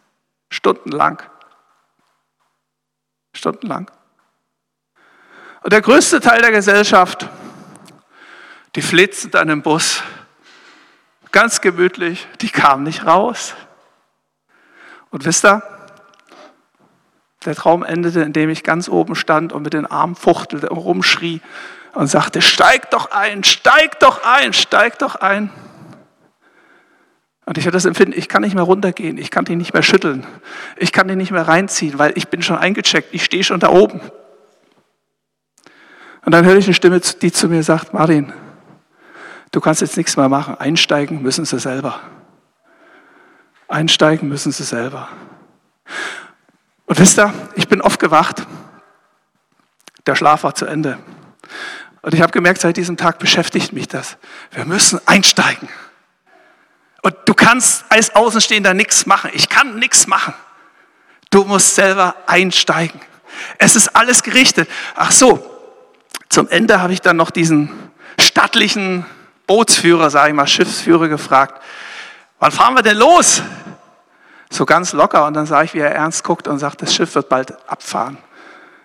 Stundenlang. 0.50 1.22
Stundenlang. 3.34 3.90
Und 5.62 5.74
der 5.74 5.82
größte 5.82 6.20
Teil 6.20 6.42
der 6.42 6.52
Gesellschaft, 6.52 7.28
die 8.76 8.82
flitzend 8.82 9.36
an 9.36 9.48
dem 9.48 9.62
Bus, 9.62 10.02
ganz 11.32 11.62
gemütlich, 11.62 12.28
die 12.42 12.50
kamen 12.50 12.84
nicht 12.84 13.06
raus. 13.06 13.56
Und 15.12 15.26
wisst 15.26 15.46
ihr, 15.46 15.62
der 17.46 17.56
Traum 17.56 17.84
endete, 17.84 18.22
indem 18.22 18.50
ich 18.50 18.64
ganz 18.64 18.90
oben 18.90 19.16
stand 19.16 19.54
und 19.54 19.64
mit 19.64 19.74
den 19.74 19.86
Armen 19.86 20.16
fuchtelte 20.16 20.70
und 20.70 20.78
rumschrie 20.78 21.42
und 21.94 22.08
sagte, 22.08 22.42
steig 22.42 22.92
doch 22.92 23.12
ein, 23.12 23.44
steig 23.44 24.00
doch 24.00 24.24
ein, 24.24 24.54
steig 24.54 25.00
doch 25.00 25.16
ein. 25.16 25.52
Und 27.50 27.58
ich 27.58 27.66
hatte 27.66 27.78
das 27.78 27.86
Empfinden, 27.86 28.16
ich 28.16 28.30
kann 28.30 28.44
nicht 28.44 28.54
mehr 28.54 28.64
runtergehen, 28.64 29.18
ich 29.18 29.32
kann 29.32 29.44
dich 29.44 29.58
nicht 29.58 29.74
mehr 29.74 29.82
schütteln, 29.82 30.24
ich 30.78 30.92
kann 30.92 31.08
dich 31.08 31.18
nicht 31.18 31.32
mehr 31.32 31.48
reinziehen, 31.48 31.98
weil 31.98 32.16
ich 32.16 32.28
bin 32.28 32.44
schon 32.44 32.58
eingecheckt, 32.58 33.12
ich 33.12 33.26
stehe 33.26 33.44
schon 33.44 33.60
da 33.60 33.70
oben. 33.70 34.02
Und 36.24 36.32
dann 36.32 36.46
höre 36.46 36.58
ich 36.58 36.66
eine 36.66 36.76
Stimme, 36.76 37.00
die 37.00 37.32
zu 37.32 37.50
mir 37.50 37.64
sagt, 37.64 37.92
Martin, 37.92 38.32
du 39.52 39.62
kannst 39.62 39.82
jetzt 39.82 39.98
nichts 39.98 40.16
mehr 40.16 40.30
machen, 40.30 40.58
einsteigen 40.60 41.24
müssen 41.24 41.44
sie 41.44 41.58
selber. 41.58 42.00
Einsteigen 43.68 44.30
müssen 44.30 44.52
sie 44.52 44.64
selber. 44.64 45.10
Und 46.86 47.00
wisst 47.00 47.18
ihr, 47.18 47.34
ich 47.56 47.68
bin 47.68 47.82
oft 47.82 48.00
gewacht, 48.00 48.46
der 50.06 50.14
Schlaf 50.14 50.44
war 50.44 50.54
zu 50.54 50.68
Ende. 50.68 51.00
Und 52.04 52.14
ich 52.14 52.22
habe 52.22 52.32
gemerkt, 52.32 52.62
seit 52.62 52.78
diesem 52.78 52.96
Tag 52.96 53.18
beschäftigt 53.18 53.74
mich 53.74 53.88
das. 53.88 54.20
Wir 54.52 54.66
müssen 54.66 55.02
einsteigen. 55.08 55.68
Und 57.02 57.16
du 57.26 57.34
kannst 57.34 57.86
als 57.90 58.16
Außenstehender 58.16 58.74
nichts 58.74 59.06
machen. 59.06 59.32
Ich 59.34 59.50
kann 59.50 59.80
nichts 59.80 60.08
machen. 60.08 60.34
Du 61.30 61.44
musst 61.44 61.76
selber 61.76 62.16
einsteigen. 62.28 63.00
Es 63.58 63.76
ist 63.76 63.96
alles 63.96 64.24
gerichtet. 64.24 64.70
Ach 64.96 65.12
so, 65.12 65.44
zum 66.28 66.48
Ende 66.50 66.82
habe 66.82 66.94
ich 66.94 67.02
dann 67.02 67.18
noch 67.18 67.32
diesen 67.32 67.70
stattlichen 68.20 69.06
Bootsführer, 69.48 70.10
sage 70.10 70.30
ich 70.30 70.36
mal, 70.36 70.48
Schiffsführer 70.48 71.08
gefragt, 71.08 71.62
wann 72.40 72.52
fahren 72.52 72.76
wir 72.76 72.84
denn 72.84 72.98
los? 72.98 73.42
So 74.50 74.66
ganz 74.66 74.94
locker. 74.94 75.26
Und 75.26 75.36
dann 75.36 75.46
sah 75.46 75.64
ich, 75.64 75.74
wie 75.74 75.80
er 75.80 75.94
ernst 75.94 76.24
guckt 76.24 76.48
und 76.48 76.60
sagt, 76.60 76.82
das 76.82 76.94
Schiff 76.94 77.16
wird 77.16 77.30
bald 77.30 77.70
abfahren. 77.70 78.18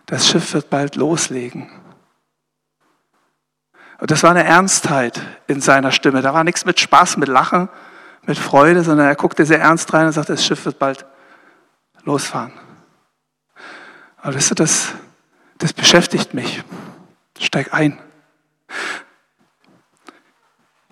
Das 0.06 0.28
Schiff 0.28 0.52
wird 0.52 0.70
bald 0.70 0.96
loslegen. 0.96 1.70
Und 3.98 4.10
das 4.10 4.22
war 4.22 4.30
eine 4.30 4.44
Ernstheit 4.44 5.20
in 5.46 5.60
seiner 5.60 5.92
Stimme. 5.92 6.20
Da 6.20 6.34
war 6.34 6.44
nichts 6.44 6.64
mit 6.64 6.78
Spaß, 6.78 7.16
mit 7.16 7.28
Lachen, 7.28 7.68
mit 8.26 8.38
Freude, 8.38 8.82
sondern 8.82 9.06
er 9.06 9.14
guckte 9.14 9.44
sehr 9.44 9.60
ernst 9.60 9.92
rein 9.92 10.06
und 10.06 10.12
sagte, 10.12 10.32
das 10.32 10.44
Schiff 10.44 10.64
wird 10.64 10.78
bald 10.78 11.04
losfahren. 12.04 12.52
Aber 14.18 14.34
wisst 14.34 14.52
ihr, 14.52 14.54
das, 14.54 14.92
das 15.58 15.72
beschäftigt 15.72 16.34
mich. 16.34 16.62
Steig 17.38 17.74
ein. 17.74 17.98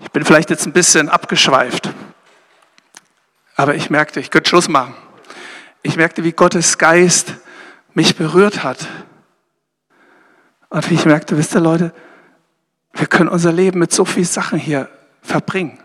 Ich 0.00 0.10
bin 0.10 0.24
vielleicht 0.24 0.50
jetzt 0.50 0.66
ein 0.66 0.72
bisschen 0.72 1.08
abgeschweift, 1.08 1.90
aber 3.56 3.74
ich 3.74 3.88
merkte, 3.88 4.20
ich 4.20 4.30
könnte 4.30 4.50
Schluss 4.50 4.68
machen. 4.68 4.94
Ich 5.82 5.96
merkte, 5.96 6.24
wie 6.24 6.32
Gottes 6.32 6.78
Geist 6.78 7.34
mich 7.94 8.16
berührt 8.16 8.62
hat. 8.62 8.86
Und 10.68 10.90
wie 10.90 10.94
ich 10.94 11.04
merkte, 11.04 11.36
wisst 11.38 11.54
ihr 11.54 11.60
Leute, 11.60 11.94
wir 12.92 13.06
können 13.06 13.28
unser 13.28 13.52
Leben 13.52 13.78
mit 13.78 13.92
so 13.92 14.04
vielen 14.04 14.26
Sachen 14.26 14.58
hier 14.58 14.88
verbringen. 15.22 15.78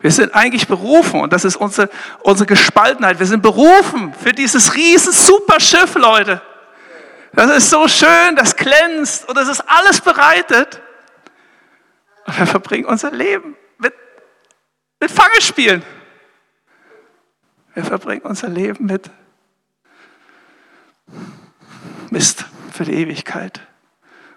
Wir 0.00 0.10
sind 0.10 0.34
eigentlich 0.34 0.66
berufen, 0.66 1.20
und 1.20 1.32
das 1.32 1.44
ist 1.44 1.56
unsere, 1.56 1.90
unsere 2.20 2.46
Gespaltenheit, 2.46 3.18
wir 3.18 3.26
sind 3.26 3.42
berufen 3.42 4.14
für 4.14 4.32
dieses 4.32 4.74
riesen 4.74 5.12
Superschiff, 5.12 5.94
Leute. 5.94 6.40
Das 7.32 7.50
ist 7.56 7.70
so 7.70 7.86
schön, 7.86 8.34
das 8.34 8.56
glänzt 8.56 9.28
und 9.28 9.36
das 9.36 9.48
ist 9.48 9.60
alles 9.60 10.00
bereitet. 10.00 10.80
Und 12.26 12.38
wir 12.38 12.46
verbringen 12.46 12.86
unser 12.86 13.10
Leben 13.10 13.56
mit, 13.78 13.94
mit 15.00 15.10
Fangespielen. 15.10 15.82
Wir 17.74 17.84
verbringen 17.84 18.22
unser 18.22 18.48
Leben 18.48 18.86
mit 18.86 19.10
Mist 22.10 22.46
für 22.72 22.84
die 22.84 22.94
Ewigkeit. 22.94 23.60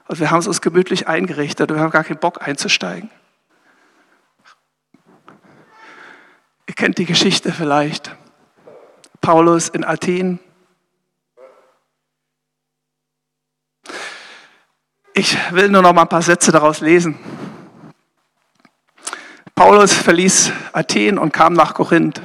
Und 0.07 0.19
wir 0.19 0.29
haben 0.29 0.39
es 0.39 0.47
uns 0.47 0.61
gemütlich 0.61 1.07
eingerichtet 1.07 1.71
und 1.71 1.77
wir 1.77 1.83
haben 1.83 1.91
gar 1.91 2.03
keinen 2.03 2.19
Bock 2.19 2.45
einzusteigen. 2.45 3.09
Ihr 6.67 6.75
kennt 6.75 6.97
die 6.97 7.05
Geschichte 7.05 7.51
vielleicht. 7.51 8.15
Paulus 9.21 9.69
in 9.69 9.83
Athen 9.83 10.39
Ich 15.15 15.37
will 15.51 15.69
nur 15.69 15.83
noch 15.83 15.93
mal 15.93 16.01
ein 16.01 16.09
paar 16.09 16.23
Sätze 16.23 16.51
daraus 16.51 16.81
lesen. 16.81 17.19
Paulus 19.53 19.93
verließ 19.93 20.51
Athen 20.73 21.19
und 21.19 21.31
kam 21.31 21.53
nach 21.53 21.75
Korinth. 21.75 22.19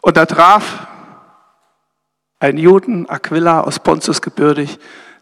Und 0.00 0.16
da 0.16 0.26
traf 0.26 0.86
ein 2.38 2.56
Juden, 2.56 3.08
Aquila 3.10 3.62
aus 3.62 3.80
Pontus 3.80 4.22
gebürtig, 4.22 4.78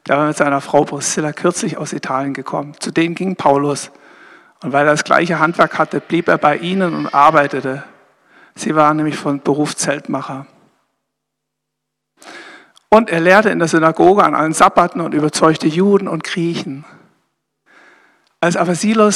der 0.06 0.18
war 0.18 0.26
mit 0.26 0.36
seiner 0.36 0.60
Frau 0.60 0.84
Priscilla 0.84 1.32
kürzlich 1.32 1.78
aus 1.78 1.94
Italien 1.94 2.34
gekommen. 2.34 2.74
Zu 2.78 2.90
denen 2.90 3.14
ging 3.14 3.34
Paulus. 3.34 3.90
Und 4.62 4.72
weil 4.72 4.86
er 4.86 4.92
das 4.92 5.04
gleiche 5.04 5.38
Handwerk 5.38 5.78
hatte, 5.78 6.00
blieb 6.00 6.28
er 6.28 6.38
bei 6.38 6.56
ihnen 6.56 6.94
und 6.94 7.14
arbeitete. 7.14 7.84
Sie 8.54 8.74
waren 8.74 8.96
nämlich 8.96 9.16
von 9.16 9.40
Beruf 9.40 9.76
Zeltmacher. 9.76 10.46
Und 12.90 13.10
er 13.10 13.20
lehrte 13.20 13.50
in 13.50 13.58
der 13.58 13.68
Synagoge 13.68 14.24
an 14.24 14.34
allen 14.34 14.54
Sabbaten 14.54 15.00
und 15.00 15.14
überzeugte 15.14 15.68
Juden 15.68 16.08
und 16.08 16.24
Griechen. 16.24 16.84
Als 18.40 18.56
aber 18.56 18.74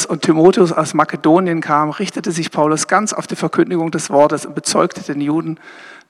und 0.08 0.22
Timotheus 0.22 0.72
aus 0.72 0.94
Makedonien 0.94 1.60
kamen, 1.60 1.92
richtete 1.92 2.32
sich 2.32 2.50
Paulus 2.50 2.88
ganz 2.88 3.12
auf 3.12 3.26
die 3.26 3.36
Verkündigung 3.36 3.90
des 3.90 4.10
Wortes 4.10 4.46
und 4.46 4.54
bezeugte 4.54 5.00
den 5.00 5.20
Juden, 5.20 5.58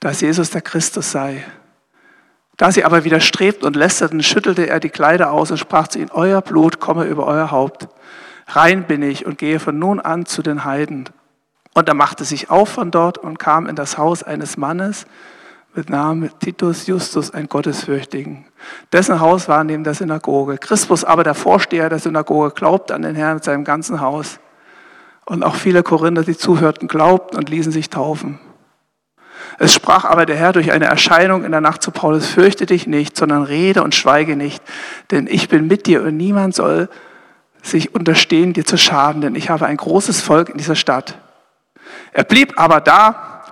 dass 0.00 0.22
Jesus 0.22 0.50
der 0.50 0.62
Christus 0.62 1.12
sei. 1.12 1.44
Da 2.56 2.72
sie 2.72 2.84
aber 2.84 3.04
widerstrebten 3.04 3.66
und 3.66 3.76
lästerten, 3.76 4.22
schüttelte 4.22 4.66
er 4.66 4.80
die 4.80 4.88
Kleider 4.88 5.30
aus 5.30 5.50
und 5.50 5.58
sprach 5.58 5.88
zu 5.88 5.98
ihnen, 5.98 6.10
Euer 6.10 6.40
Blut 6.40 6.80
komme 6.80 7.04
über 7.04 7.26
euer 7.26 7.50
Haupt. 7.50 7.88
Rein 8.46 8.84
bin 8.86 9.02
ich 9.02 9.26
und 9.26 9.38
gehe 9.38 9.60
von 9.60 9.78
nun 9.78 10.00
an 10.00 10.26
zu 10.26 10.42
den 10.42 10.64
Heiden. 10.64 11.08
Und 11.74 11.88
er 11.88 11.94
machte 11.94 12.24
sich 12.24 12.50
auf 12.50 12.68
von 12.68 12.90
dort 12.90 13.18
und 13.18 13.38
kam 13.38 13.66
in 13.66 13.76
das 13.76 13.96
Haus 13.96 14.22
eines 14.22 14.56
Mannes, 14.56 15.06
mit 15.74 15.88
Namen 15.88 16.30
Titus 16.38 16.86
Justus, 16.86 17.30
ein 17.30 17.48
Gottesfürchtigen. 17.48 18.44
Dessen 18.92 19.20
Haus 19.20 19.48
war 19.48 19.64
neben 19.64 19.84
der 19.84 19.94
Synagoge. 19.94 20.58
Crispus 20.58 21.02
aber, 21.02 21.24
der 21.24 21.34
Vorsteher 21.34 21.88
der 21.88 21.98
Synagoge, 21.98 22.50
glaubte 22.50 22.94
an 22.94 23.02
den 23.02 23.14
Herrn 23.14 23.36
mit 23.36 23.44
seinem 23.44 23.64
ganzen 23.64 24.02
Haus. 24.02 24.38
Und 25.24 25.42
auch 25.42 25.54
viele 25.54 25.82
Korinther, 25.82 26.24
die 26.24 26.36
zuhörten, 26.36 26.88
glaubten 26.88 27.38
und 27.38 27.48
ließen 27.48 27.72
sich 27.72 27.88
taufen. 27.88 28.38
Es 29.58 29.72
sprach 29.74 30.04
aber 30.04 30.26
der 30.26 30.36
Herr 30.36 30.52
durch 30.52 30.72
eine 30.72 30.86
Erscheinung 30.86 31.44
in 31.44 31.52
der 31.52 31.60
Nacht 31.60 31.82
zu 31.82 31.90
Paulus, 31.90 32.26
fürchte 32.26 32.66
dich 32.66 32.86
nicht, 32.86 33.16
sondern 33.16 33.42
rede 33.42 33.82
und 33.82 33.94
schweige 33.94 34.36
nicht, 34.36 34.62
denn 35.10 35.26
ich 35.26 35.48
bin 35.48 35.66
mit 35.66 35.86
dir 35.86 36.02
und 36.02 36.16
niemand 36.16 36.54
soll 36.54 36.88
sich 37.62 37.94
unterstehen, 37.94 38.52
dir 38.52 38.64
zu 38.64 38.76
schaden, 38.76 39.20
denn 39.22 39.34
ich 39.34 39.48
habe 39.48 39.66
ein 39.66 39.76
großes 39.76 40.20
Volk 40.20 40.48
in 40.48 40.58
dieser 40.58 40.74
Stadt. 40.74 41.18
Er 42.12 42.24
blieb 42.24 42.58
aber 42.58 42.80
da 42.80 43.44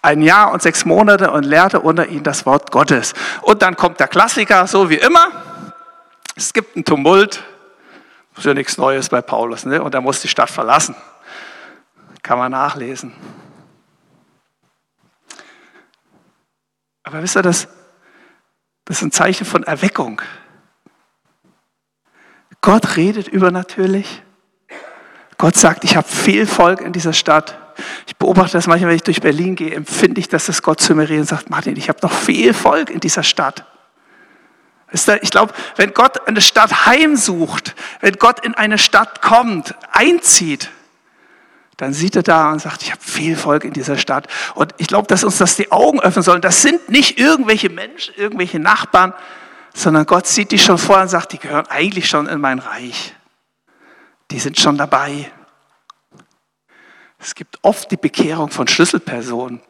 ein 0.00 0.22
Jahr 0.22 0.52
und 0.52 0.62
sechs 0.62 0.84
Monate 0.84 1.30
und 1.30 1.44
lehrte 1.44 1.80
unter 1.80 2.08
ihnen 2.08 2.24
das 2.24 2.46
Wort 2.46 2.70
Gottes. 2.70 3.14
Und 3.42 3.62
dann 3.62 3.76
kommt 3.76 4.00
der 4.00 4.08
Klassiker, 4.08 4.66
so 4.66 4.90
wie 4.90 4.96
immer. 4.96 5.28
Es 6.34 6.52
gibt 6.52 6.76
einen 6.76 6.84
Tumult. 6.84 7.42
Ist 8.36 8.46
ja 8.46 8.54
nichts 8.54 8.78
Neues 8.78 9.08
bei 9.08 9.20
Paulus. 9.20 9.66
Ne? 9.66 9.82
Und 9.82 9.94
er 9.94 10.00
muss 10.00 10.20
die 10.20 10.28
Stadt 10.28 10.50
verlassen. 10.50 10.96
Kann 12.22 12.38
man 12.38 12.50
nachlesen. 12.50 13.12
Aber 17.02 17.22
wisst 17.22 17.36
ihr, 17.36 17.42
das, 17.42 17.68
das 18.84 18.98
ist 18.98 19.02
ein 19.02 19.12
Zeichen 19.12 19.44
von 19.44 19.64
Erweckung. 19.64 20.22
Gott 22.62 22.96
redet 22.96 23.28
übernatürlich. 23.28 24.22
Gott 25.36 25.56
sagt, 25.56 25.84
ich 25.84 25.96
habe 25.96 26.08
viel 26.08 26.46
Volk 26.46 26.80
in 26.80 26.92
dieser 26.92 27.12
Stadt. 27.12 27.58
Ich 28.06 28.16
beobachte 28.16 28.52
das 28.52 28.68
manchmal, 28.68 28.90
wenn 28.90 28.96
ich 28.96 29.02
durch 29.02 29.20
Berlin 29.20 29.56
gehe, 29.56 29.74
empfinde 29.74 30.20
ich, 30.20 30.28
dass 30.28 30.46
das 30.46 30.62
Gott 30.62 30.80
zu 30.80 30.94
mir 30.94 31.08
redet 31.08 31.22
und 31.22 31.28
sagt, 31.28 31.50
Martin, 31.50 31.76
ich 31.76 31.88
habe 31.88 31.98
noch 32.02 32.12
viel 32.12 32.54
Volk 32.54 32.90
in 32.90 33.00
dieser 33.00 33.24
Stadt. 33.24 33.66
Ich 34.92 35.30
glaube, 35.30 35.52
wenn 35.76 35.94
Gott 35.94 36.28
eine 36.28 36.40
Stadt 36.40 36.86
heimsucht, 36.86 37.74
wenn 38.00 38.14
Gott 38.14 38.44
in 38.44 38.54
eine 38.54 38.78
Stadt 38.78 39.22
kommt, 39.22 39.74
einzieht, 39.90 40.70
dann 41.78 41.94
sieht 41.94 42.14
er 42.14 42.22
da 42.22 42.52
und 42.52 42.60
sagt, 42.60 42.82
ich 42.82 42.92
habe 42.92 43.02
viel 43.02 43.34
Volk 43.36 43.64
in 43.64 43.72
dieser 43.72 43.96
Stadt. 43.96 44.28
Und 44.54 44.74
ich 44.76 44.86
glaube, 44.86 45.08
dass 45.08 45.24
uns 45.24 45.38
das 45.38 45.56
die 45.56 45.72
Augen 45.72 45.98
öffnen 45.98 46.22
sollen. 46.22 46.42
Das 46.42 46.62
sind 46.62 46.90
nicht 46.90 47.18
irgendwelche 47.18 47.70
Menschen, 47.70 48.14
irgendwelche 48.14 48.60
Nachbarn, 48.60 49.14
sondern 49.74 50.06
Gott 50.06 50.26
sieht 50.26 50.50
die 50.50 50.58
schon 50.58 50.78
vorher 50.78 51.04
und 51.04 51.08
sagt, 51.08 51.32
die 51.32 51.38
gehören 51.38 51.66
eigentlich 51.68 52.08
schon 52.08 52.26
in 52.26 52.40
mein 52.40 52.58
Reich. 52.58 53.14
Die 54.30 54.38
sind 54.38 54.58
schon 54.58 54.76
dabei. 54.76 55.30
Es 57.18 57.34
gibt 57.34 57.58
oft 57.62 57.90
die 57.90 57.96
Bekehrung 57.96 58.50
von 58.50 58.66
Schlüsselpersonen. 58.66 59.60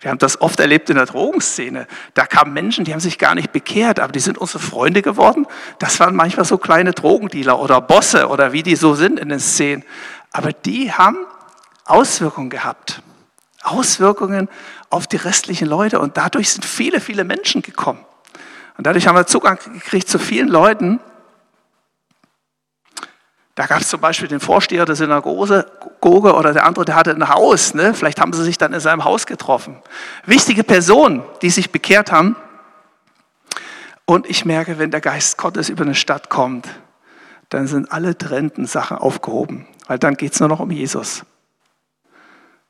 Wir 0.00 0.10
haben 0.10 0.18
das 0.18 0.40
oft 0.40 0.60
erlebt 0.60 0.90
in 0.90 0.96
der 0.96 1.06
Drogenszene. 1.06 1.86
Da 2.14 2.26
kamen 2.26 2.52
Menschen, 2.52 2.84
die 2.84 2.92
haben 2.92 3.00
sich 3.00 3.18
gar 3.18 3.34
nicht 3.34 3.52
bekehrt, 3.52 4.00
aber 4.00 4.12
die 4.12 4.20
sind 4.20 4.38
unsere 4.38 4.58
Freunde 4.58 5.02
geworden. 5.02 5.46
Das 5.78 6.00
waren 6.00 6.16
manchmal 6.16 6.44
so 6.44 6.58
kleine 6.58 6.92
Drogendealer 6.92 7.58
oder 7.58 7.80
Bosse 7.80 8.28
oder 8.28 8.52
wie 8.52 8.62
die 8.62 8.76
so 8.76 8.94
sind 8.94 9.18
in 9.18 9.28
den 9.28 9.40
Szenen. 9.40 9.84
Aber 10.32 10.52
die 10.52 10.92
haben 10.92 11.18
Auswirkungen 11.84 12.50
gehabt. 12.50 13.02
Auswirkungen 13.62 14.48
auf 14.90 15.06
die 15.06 15.16
restlichen 15.16 15.68
Leute. 15.68 16.00
Und 16.00 16.16
dadurch 16.16 16.50
sind 16.50 16.64
viele, 16.64 17.00
viele 17.00 17.24
Menschen 17.24 17.62
gekommen. 17.62 18.04
Und 18.78 18.86
dadurch 18.86 19.06
haben 19.08 19.16
wir 19.16 19.26
Zugang 19.26 19.58
gekriegt 19.74 20.08
zu 20.08 20.18
vielen 20.18 20.48
Leuten. 20.48 21.00
Da 23.56 23.66
gab 23.66 23.80
es 23.80 23.88
zum 23.88 24.00
Beispiel 24.00 24.28
den 24.28 24.38
Vorsteher 24.38 24.84
der 24.84 24.94
Synagoge 24.94 25.66
oder 26.00 26.52
der 26.52 26.64
andere, 26.64 26.84
der 26.84 26.94
hatte 26.94 27.10
ein 27.10 27.28
Haus. 27.28 27.74
Ne? 27.74 27.92
Vielleicht 27.92 28.20
haben 28.20 28.32
sie 28.32 28.44
sich 28.44 28.56
dann 28.56 28.72
in 28.72 28.78
seinem 28.78 29.02
Haus 29.02 29.26
getroffen. 29.26 29.82
Wichtige 30.26 30.62
Personen, 30.62 31.24
die 31.42 31.50
sich 31.50 31.72
bekehrt 31.72 32.12
haben. 32.12 32.36
Und 34.04 34.30
ich 34.30 34.44
merke, 34.44 34.78
wenn 34.78 34.92
der 34.92 35.00
Geist 35.00 35.38
Gottes 35.38 35.68
über 35.68 35.82
eine 35.82 35.96
Stadt 35.96 36.30
kommt, 36.30 36.68
dann 37.48 37.66
sind 37.66 37.90
alle 37.90 38.16
trennenden 38.16 38.66
Sachen 38.66 38.96
aufgehoben, 38.96 39.66
weil 39.88 39.98
dann 39.98 40.14
geht 40.14 40.34
es 40.34 40.40
nur 40.40 40.48
noch 40.48 40.60
um 40.60 40.70
Jesus. 40.70 41.24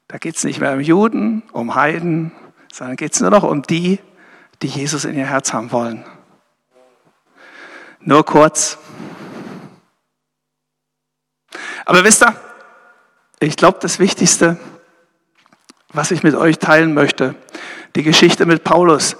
Da 0.06 0.16
geht 0.16 0.36
es 0.36 0.44
nicht 0.44 0.58
mehr 0.58 0.72
um 0.72 0.80
Juden, 0.80 1.42
um 1.52 1.74
Heiden, 1.74 2.32
sondern 2.72 2.96
geht 2.96 3.12
es 3.12 3.20
nur 3.20 3.30
noch 3.30 3.42
um 3.42 3.62
die, 3.62 3.98
die 4.62 4.66
Jesus 4.66 5.04
in 5.04 5.16
ihr 5.16 5.26
Herz 5.26 5.52
haben 5.52 5.72
wollen. 5.72 6.04
Nur 8.00 8.24
kurz. 8.24 8.78
Aber 11.84 12.04
wisst 12.04 12.22
ihr, 12.22 12.34
ich 13.40 13.56
glaube, 13.56 13.78
das 13.80 13.98
Wichtigste, 13.98 14.58
was 15.92 16.10
ich 16.10 16.22
mit 16.22 16.34
euch 16.34 16.58
teilen 16.58 16.94
möchte, 16.94 17.34
die 17.96 18.02
Geschichte 18.02 18.46
mit 18.46 18.64
Paulus 18.64 19.16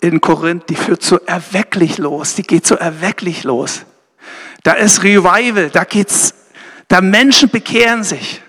in 0.00 0.20
Korinth, 0.20 0.68
die 0.68 0.76
führt 0.76 1.02
so 1.02 1.18
erwecklich 1.20 1.98
los, 1.98 2.34
die 2.34 2.42
geht 2.42 2.66
so 2.66 2.74
erwecklich 2.74 3.44
los. 3.44 3.84
Da 4.62 4.72
ist 4.72 5.02
Revival, 5.02 5.70
da 5.70 5.84
geht's, 5.84 6.34
da 6.88 7.00
Menschen 7.00 7.50
bekehren 7.50 8.04
sich. 8.04 8.42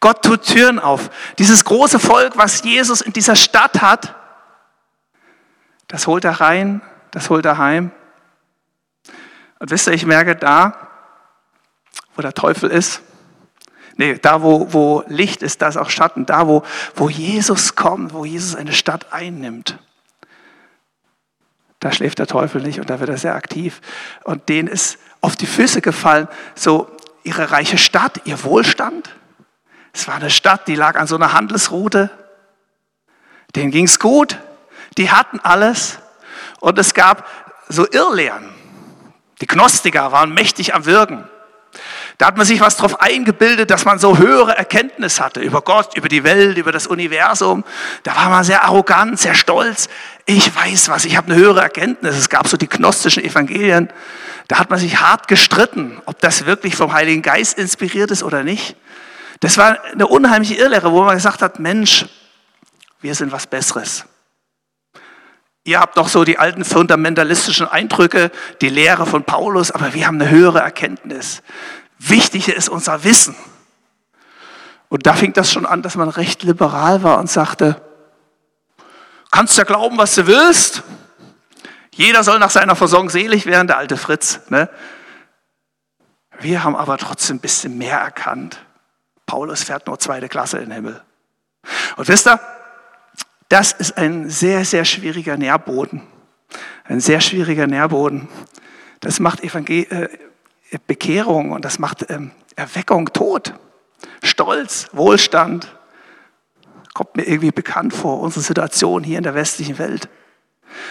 Gott 0.00 0.22
tut 0.22 0.44
Türen 0.44 0.78
auf. 0.78 1.10
Dieses 1.38 1.64
große 1.64 1.98
Volk, 1.98 2.36
was 2.36 2.62
Jesus 2.62 3.00
in 3.00 3.12
dieser 3.12 3.36
Stadt 3.36 3.82
hat, 3.82 4.14
das 5.90 6.06
holt 6.06 6.24
er 6.24 6.40
rein, 6.40 6.80
das 7.10 7.30
holt 7.30 7.44
er 7.44 7.58
heim. 7.58 7.90
Und 9.58 9.70
wisst 9.70 9.88
ihr, 9.88 9.92
ich 9.92 10.06
merke 10.06 10.36
da, 10.36 10.88
wo 12.14 12.22
der 12.22 12.32
Teufel 12.32 12.70
ist, 12.70 13.02
nee, 13.96 14.14
da 14.14 14.42
wo, 14.42 14.72
wo 14.72 15.02
Licht 15.08 15.42
ist, 15.42 15.60
da 15.60 15.68
ist 15.68 15.76
auch 15.76 15.90
Schatten, 15.90 16.26
da 16.26 16.46
wo, 16.46 16.62
wo 16.94 17.10
Jesus 17.10 17.74
kommt, 17.74 18.14
wo 18.14 18.24
Jesus 18.24 18.54
eine 18.54 18.72
Stadt 18.72 19.12
einnimmt, 19.12 19.78
da 21.80 21.90
schläft 21.90 22.20
der 22.20 22.26
Teufel 22.26 22.62
nicht 22.62 22.78
und 22.78 22.88
da 22.88 23.00
wird 23.00 23.10
er 23.10 23.18
sehr 23.18 23.34
aktiv. 23.34 23.80
Und 24.22 24.48
denen 24.48 24.68
ist 24.68 24.98
auf 25.20 25.34
die 25.34 25.46
Füße 25.46 25.80
gefallen, 25.80 26.28
so 26.54 26.88
ihre 27.24 27.50
reiche 27.50 27.78
Stadt, 27.78 28.20
ihr 28.26 28.44
Wohlstand, 28.44 29.10
es 29.92 30.06
war 30.06 30.14
eine 30.14 30.30
Stadt, 30.30 30.68
die 30.68 30.76
lag 30.76 30.96
an 30.96 31.08
so 31.08 31.16
einer 31.16 31.32
Handelsroute. 31.32 32.10
Denen 33.56 33.72
ging 33.72 33.86
es 33.86 33.98
gut, 33.98 34.38
die 34.98 35.10
hatten 35.10 35.40
alles. 35.40 35.98
Und 36.60 36.78
es 36.78 36.94
gab 36.94 37.26
so 37.68 37.86
Irrlehren. 37.90 38.48
Die 39.40 39.46
Gnostiker 39.46 40.12
waren 40.12 40.34
mächtig 40.34 40.74
am 40.74 40.84
Wirken. 40.84 41.24
Da 42.18 42.26
hat 42.26 42.36
man 42.36 42.44
sich 42.44 42.60
was 42.60 42.76
drauf 42.76 43.00
eingebildet, 43.00 43.70
dass 43.70 43.86
man 43.86 43.98
so 43.98 44.18
höhere 44.18 44.54
Erkenntnis 44.54 45.20
hatte 45.20 45.40
über 45.40 45.62
Gott, 45.62 45.96
über 45.96 46.08
die 46.08 46.22
Welt, 46.22 46.58
über 46.58 46.70
das 46.70 46.86
Universum. 46.86 47.64
Da 48.02 48.14
war 48.14 48.28
man 48.28 48.44
sehr 48.44 48.62
arrogant, 48.64 49.18
sehr 49.18 49.34
stolz. 49.34 49.88
Ich 50.26 50.54
weiß 50.54 50.90
was, 50.90 51.06
ich 51.06 51.16
habe 51.16 51.32
eine 51.32 51.40
höhere 51.40 51.62
Erkenntnis. 51.62 52.16
Es 52.16 52.28
gab 52.28 52.46
so 52.46 52.58
die 52.58 52.68
gnostischen 52.68 53.24
Evangelien. 53.24 53.90
Da 54.48 54.58
hat 54.58 54.68
man 54.68 54.78
sich 54.78 55.00
hart 55.00 55.28
gestritten, 55.28 56.02
ob 56.04 56.18
das 56.20 56.44
wirklich 56.44 56.76
vom 56.76 56.92
Heiligen 56.92 57.22
Geist 57.22 57.56
inspiriert 57.56 58.10
ist 58.10 58.22
oder 58.22 58.42
nicht. 58.42 58.76
Das 59.38 59.56
war 59.56 59.78
eine 59.84 60.06
unheimliche 60.06 60.56
Irrlehre, 60.56 60.92
wo 60.92 61.02
man 61.02 61.14
gesagt 61.14 61.40
hat, 61.40 61.58
Mensch, 61.58 62.04
wir 63.00 63.14
sind 63.14 63.32
was 63.32 63.46
Besseres. 63.46 64.04
Ihr 65.70 65.78
habt 65.78 65.96
doch 65.96 66.08
so 66.08 66.24
die 66.24 66.36
alten 66.36 66.64
fundamentalistischen 66.64 67.68
Eindrücke, 67.68 68.32
die 68.60 68.70
Lehre 68.70 69.06
von 69.06 69.22
Paulus, 69.22 69.70
aber 69.70 69.94
wir 69.94 70.08
haben 70.08 70.20
eine 70.20 70.28
höhere 70.28 70.58
Erkenntnis. 70.58 71.44
Wichtig 71.96 72.48
ist 72.48 72.68
unser 72.68 73.04
Wissen. 73.04 73.36
Und 74.88 75.06
da 75.06 75.12
fing 75.12 75.32
das 75.32 75.52
schon 75.52 75.66
an, 75.66 75.82
dass 75.82 75.94
man 75.94 76.08
recht 76.08 76.42
liberal 76.42 77.04
war 77.04 77.20
und 77.20 77.30
sagte, 77.30 77.80
kannst 79.30 79.56
ja 79.58 79.62
glauben, 79.62 79.96
was 79.96 80.16
du 80.16 80.26
willst. 80.26 80.82
Jeder 81.94 82.24
soll 82.24 82.40
nach 82.40 82.50
seiner 82.50 82.74
Versorgung 82.74 83.08
selig 83.08 83.46
werden, 83.46 83.68
der 83.68 83.78
alte 83.78 83.96
Fritz. 83.96 84.40
Ne? 84.48 84.68
Wir 86.40 86.64
haben 86.64 86.74
aber 86.74 86.98
trotzdem 86.98 87.36
ein 87.36 87.40
bisschen 87.40 87.78
mehr 87.78 88.00
erkannt. 88.00 88.58
Paulus 89.24 89.62
fährt 89.62 89.86
nur 89.86 90.00
zweite 90.00 90.28
Klasse 90.28 90.58
in 90.58 90.64
den 90.64 90.72
Himmel. 90.72 91.00
Und 91.94 92.08
wisst 92.08 92.26
ihr, 92.26 92.40
das 93.50 93.72
ist 93.72 93.98
ein 93.98 94.30
sehr, 94.30 94.64
sehr 94.64 94.84
schwieriger 94.84 95.36
Nährboden. 95.36 96.02
Ein 96.84 97.00
sehr 97.00 97.20
schwieriger 97.20 97.66
Nährboden. 97.66 98.28
Das 99.00 99.18
macht 99.18 99.42
Evangel 99.42 99.86
äh, 99.90 100.78
Bekehrung 100.86 101.50
und 101.50 101.64
das 101.64 101.80
macht 101.80 102.08
ähm, 102.10 102.30
Erweckung 102.54 103.12
tot. 103.12 103.54
Stolz, 104.22 104.86
Wohlstand. 104.92 105.76
Kommt 106.94 107.16
mir 107.16 107.24
irgendwie 107.24 107.50
bekannt 107.50 107.92
vor, 107.92 108.20
unsere 108.20 108.44
Situation 108.44 109.02
hier 109.02 109.18
in 109.18 109.24
der 109.24 109.34
westlichen 109.34 109.78
Welt. 109.78 110.08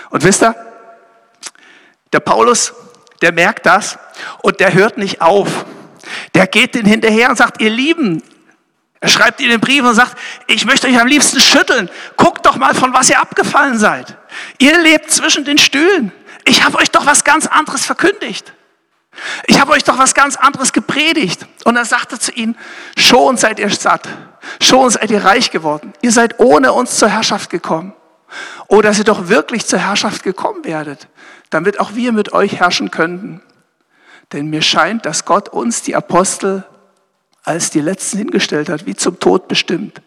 Und 0.09 0.25
wisst 0.25 0.43
ihr, 0.43 0.53
der 2.11 2.19
Paulus, 2.19 2.73
der 3.21 3.31
merkt 3.31 3.65
das 3.65 3.97
und 4.41 4.59
der 4.59 4.73
hört 4.73 4.97
nicht 4.97 5.21
auf. 5.21 5.65
Der 6.35 6.45
geht 6.45 6.75
den 6.75 6.85
hinterher 6.85 7.29
und 7.29 7.37
sagt, 7.37 7.61
ihr 7.61 7.69
Lieben, 7.69 8.21
er 9.01 9.09
schreibt 9.09 9.39
ihnen 9.39 9.51
den 9.51 9.61
Brief 9.61 9.83
und 9.83 9.95
sagt, 9.95 10.17
ich 10.47 10.65
möchte 10.65 10.87
euch 10.87 10.99
am 10.99 11.07
liebsten 11.07 11.39
schütteln. 11.39 11.89
Guckt 12.17 12.45
doch 12.45 12.57
mal, 12.57 12.75
von 12.75 12.93
was 12.93 13.09
ihr 13.09 13.19
abgefallen 13.19 13.79
seid. 13.79 14.17
Ihr 14.57 14.77
lebt 14.79 15.09
zwischen 15.11 15.45
den 15.45 15.57
Stühlen. 15.57 16.11
Ich 16.45 16.63
habe 16.63 16.77
euch 16.77 16.91
doch 16.91 17.05
was 17.05 17.23
ganz 17.23 17.47
anderes 17.47 17.85
verkündigt. 17.85 18.53
Ich 19.47 19.59
habe 19.59 19.71
euch 19.71 19.83
doch 19.83 19.97
was 19.97 20.13
ganz 20.13 20.35
anderes 20.35 20.73
gepredigt. 20.73 21.45
Und 21.63 21.77
er 21.77 21.85
sagte 21.85 22.19
zu 22.19 22.31
ihnen, 22.31 22.57
schon 22.97 23.37
seid 23.37 23.59
ihr 23.59 23.69
satt. 23.69 24.07
Schon 24.61 24.89
seid 24.89 25.11
ihr 25.11 25.23
reich 25.23 25.51
geworden. 25.51 25.93
Ihr 26.01 26.11
seid 26.11 26.39
ohne 26.39 26.73
uns 26.73 26.97
zur 26.97 27.09
Herrschaft 27.09 27.49
gekommen. 27.49 27.93
Oder 28.67 28.89
dass 28.89 28.99
ihr 28.99 29.05
doch 29.05 29.29
wirklich 29.29 29.65
zur 29.65 29.79
Herrschaft 29.79 30.23
gekommen 30.23 30.63
werdet, 30.63 31.07
damit 31.49 31.79
auch 31.79 31.95
wir 31.95 32.11
mit 32.11 32.33
euch 32.33 32.59
herrschen 32.59 32.91
könnten. 32.91 33.41
Denn 34.33 34.49
mir 34.49 34.61
scheint, 34.61 35.05
dass 35.05 35.25
Gott 35.25 35.49
uns, 35.49 35.81
die 35.81 35.95
Apostel, 35.95 36.63
als 37.43 37.69
die 37.69 37.81
Letzten 37.81 38.17
hingestellt 38.17 38.69
hat, 38.69 38.85
wie 38.85 38.95
zum 38.95 39.19
Tod 39.19 39.47
bestimmt. 39.47 40.01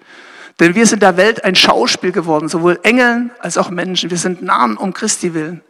Denn 0.61 0.75
wir 0.75 0.87
sind 0.87 1.03
der 1.03 1.17
Welt 1.17 1.45
ein 1.45 1.55
Schauspiel 1.55 2.13
geworden, 2.13 2.49
sowohl 2.49 2.79
Engeln 2.83 3.31
als 3.41 3.59
auch 3.59 3.71
Menschen. 3.71 4.11
Wir 4.11 4.19
sind 4.19 4.43
Namen 4.43 4.77
um 4.77 4.93
Christi 4.93 5.35
willen. 5.35 5.63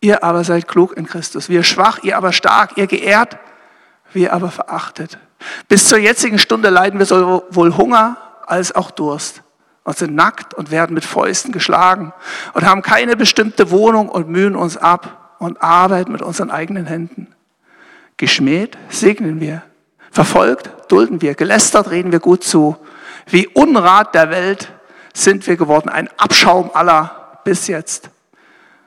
Ihr 0.00 0.22
aber 0.22 0.44
seid 0.44 0.68
klug 0.68 0.96
in 0.96 1.06
Christus. 1.06 1.48
Wir 1.48 1.62
schwach, 1.62 2.02
ihr 2.02 2.16
aber 2.16 2.32
stark, 2.32 2.76
ihr 2.76 2.86
geehrt, 2.86 3.38
wir 4.12 4.32
aber 4.32 4.50
verachtet. 4.50 5.18
Bis 5.68 5.88
zur 5.88 5.98
jetzigen 5.98 6.38
Stunde 6.38 6.70
leiden 6.70 6.98
wir 6.98 7.06
sowohl 7.06 7.76
Hunger 7.76 8.16
als 8.46 8.74
auch 8.74 8.90
Durst 8.90 9.42
und 9.84 9.96
sind 9.96 10.14
nackt 10.14 10.54
und 10.54 10.70
werden 10.70 10.94
mit 10.94 11.04
Fäusten 11.04 11.52
geschlagen 11.52 12.12
und 12.52 12.64
haben 12.64 12.82
keine 12.82 13.16
bestimmte 13.16 13.70
Wohnung 13.70 14.08
und 14.08 14.28
mühen 14.28 14.56
uns 14.56 14.76
ab 14.76 15.36
und 15.38 15.62
arbeiten 15.62 16.12
mit 16.12 16.22
unseren 16.22 16.50
eigenen 16.50 16.86
Händen. 16.86 17.34
Geschmäht 18.16 18.78
segnen 18.88 19.40
wir, 19.40 19.62
verfolgt 20.12 20.70
dulden 20.92 21.22
wir, 21.22 21.34
gelästert 21.34 21.90
reden 21.90 22.12
wir 22.12 22.20
gut 22.20 22.44
zu. 22.44 22.76
Wie 23.26 23.48
Unrat 23.48 24.14
der 24.14 24.30
Welt 24.30 24.72
sind 25.14 25.46
wir 25.46 25.56
geworden, 25.56 25.88
ein 25.88 26.08
Abschaum 26.18 26.70
aller 26.74 27.40
bis 27.44 27.66
jetzt. 27.66 28.10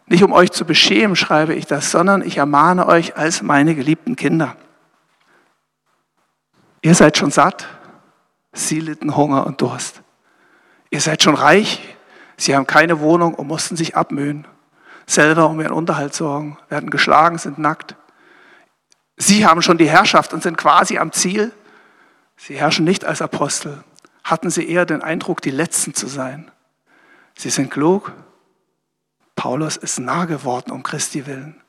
Nicht 0.05 0.23
um 0.23 0.31
euch 0.31 0.51
zu 0.51 0.65
beschämen 0.65 1.15
schreibe 1.15 1.55
ich 1.55 1.65
das, 1.65 1.89
sondern 1.91 2.21
ich 2.21 2.37
ermahne 2.37 2.87
euch 2.87 3.17
als 3.17 3.41
meine 3.41 3.73
geliebten 3.73 4.15
Kinder. 4.15 4.55
Ihr 6.83 6.93
seid 6.93 7.17
schon 7.17 7.31
satt, 7.31 7.67
sie 8.53 8.79
litten 8.79 9.15
Hunger 9.15 9.47
und 9.47 9.61
Durst. 9.61 10.01
Ihr 10.91 11.01
seid 11.01 11.23
schon 11.23 11.33
reich, 11.33 11.97
sie 12.37 12.55
haben 12.55 12.67
keine 12.67 12.99
Wohnung 12.99 13.33
und 13.33 13.47
mussten 13.47 13.75
sich 13.75 13.95
abmühen, 13.97 14.45
selber 15.07 15.49
um 15.49 15.59
ihren 15.59 15.71
Unterhalt 15.71 16.13
sorgen, 16.13 16.59
werden 16.69 16.91
geschlagen, 16.91 17.39
sind 17.39 17.57
nackt. 17.57 17.95
Sie 19.17 19.45
haben 19.45 19.61
schon 19.61 19.77
die 19.77 19.89
Herrschaft 19.89 20.33
und 20.33 20.43
sind 20.43 20.57
quasi 20.57 20.97
am 20.97 21.11
Ziel. 21.11 21.51
Sie 22.37 22.57
herrschen 22.57 22.85
nicht 22.85 23.05
als 23.05 23.21
Apostel, 23.21 23.83
hatten 24.23 24.49
sie 24.49 24.67
eher 24.67 24.85
den 24.85 25.01
Eindruck, 25.01 25.41
die 25.41 25.51
Letzten 25.51 25.93
zu 25.93 26.07
sein. 26.07 26.51
Sie 27.37 27.49
sind 27.49 27.71
klug. 27.71 28.11
Paulus 29.35 29.77
ist 29.77 29.99
nah 29.99 30.25
geworden 30.25 30.71
um 30.71 30.83
Christi 30.83 31.25
willen. 31.25 31.61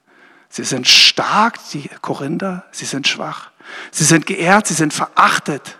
Sie 0.48 0.64
sind 0.64 0.86
stark, 0.86 1.58
die 1.72 1.88
Korinther, 2.00 2.64
sie 2.70 2.84
sind 2.84 3.08
schwach. 3.08 3.50
Sie 3.90 4.04
sind 4.04 4.26
geehrt, 4.26 4.68
sie 4.68 4.74
sind 4.74 4.94
verachtet, 4.94 5.78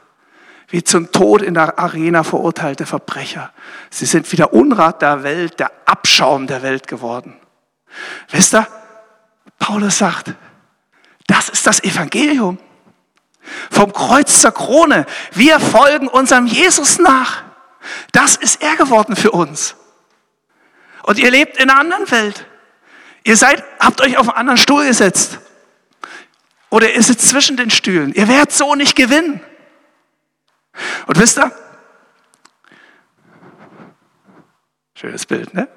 wie 0.69 0.83
zum 0.83 1.13
Tod 1.13 1.43
in 1.43 1.55
der 1.55 1.79
Arena 1.79 2.25
verurteilte 2.25 2.85
Verbrecher. 2.85 3.53
Sie 3.91 4.07
sind 4.07 4.31
wie 4.33 4.37
der 4.37 4.53
Unrat 4.53 5.03
der 5.03 5.23
Welt, 5.23 5.61
der 5.61 5.71
Abschaum 5.87 6.49
der 6.49 6.63
Welt 6.63 6.89
geworden. 6.89 7.37
Wisst 8.31 8.55
ihr, 8.55 8.67
Paulus 9.59 9.99
sagt, 9.99 10.35
das 11.67 11.83
Evangelium. 11.83 12.59
Vom 13.71 13.93
Kreuz 13.93 14.41
zur 14.41 14.53
Krone. 14.53 15.07
Wir 15.33 15.61
folgen 15.61 16.09
unserem 16.09 16.47
Jesus 16.47 16.99
nach. 16.99 17.45
Das 18.13 18.37
ist 18.37 18.63
er 18.63 18.77
geworden 18.77 19.17
für 19.17 19.31
uns. 19.31 19.77
Und 21.03 21.19
ihr 21.19 21.31
lebt 21.31 21.57
in 21.57 21.71
einer 21.71 21.79
anderen 21.79 22.11
Welt. 22.11 22.47
Ihr 23.23 23.37
seid, 23.37 23.63
habt 23.79 24.01
euch 24.01 24.17
auf 24.19 24.29
einen 24.29 24.39
anderen 24.39 24.59
Stuhl 24.59 24.87
gesetzt. 24.87 25.39
Oder 26.71 26.93
ihr 26.93 27.03
sitzt 27.03 27.29
zwischen 27.29 27.57
den 27.57 27.71
Stühlen. 27.71 28.13
Ihr 28.13 28.29
werdet 28.29 28.53
so 28.53 28.75
nicht 28.75 28.97
gewinnen. 28.97 29.41
Und 31.07 31.19
wisst 31.19 31.39
ihr? 31.39 31.53
Schönes 34.95 35.27
Bild, 35.27 35.55
ne? 35.55 35.69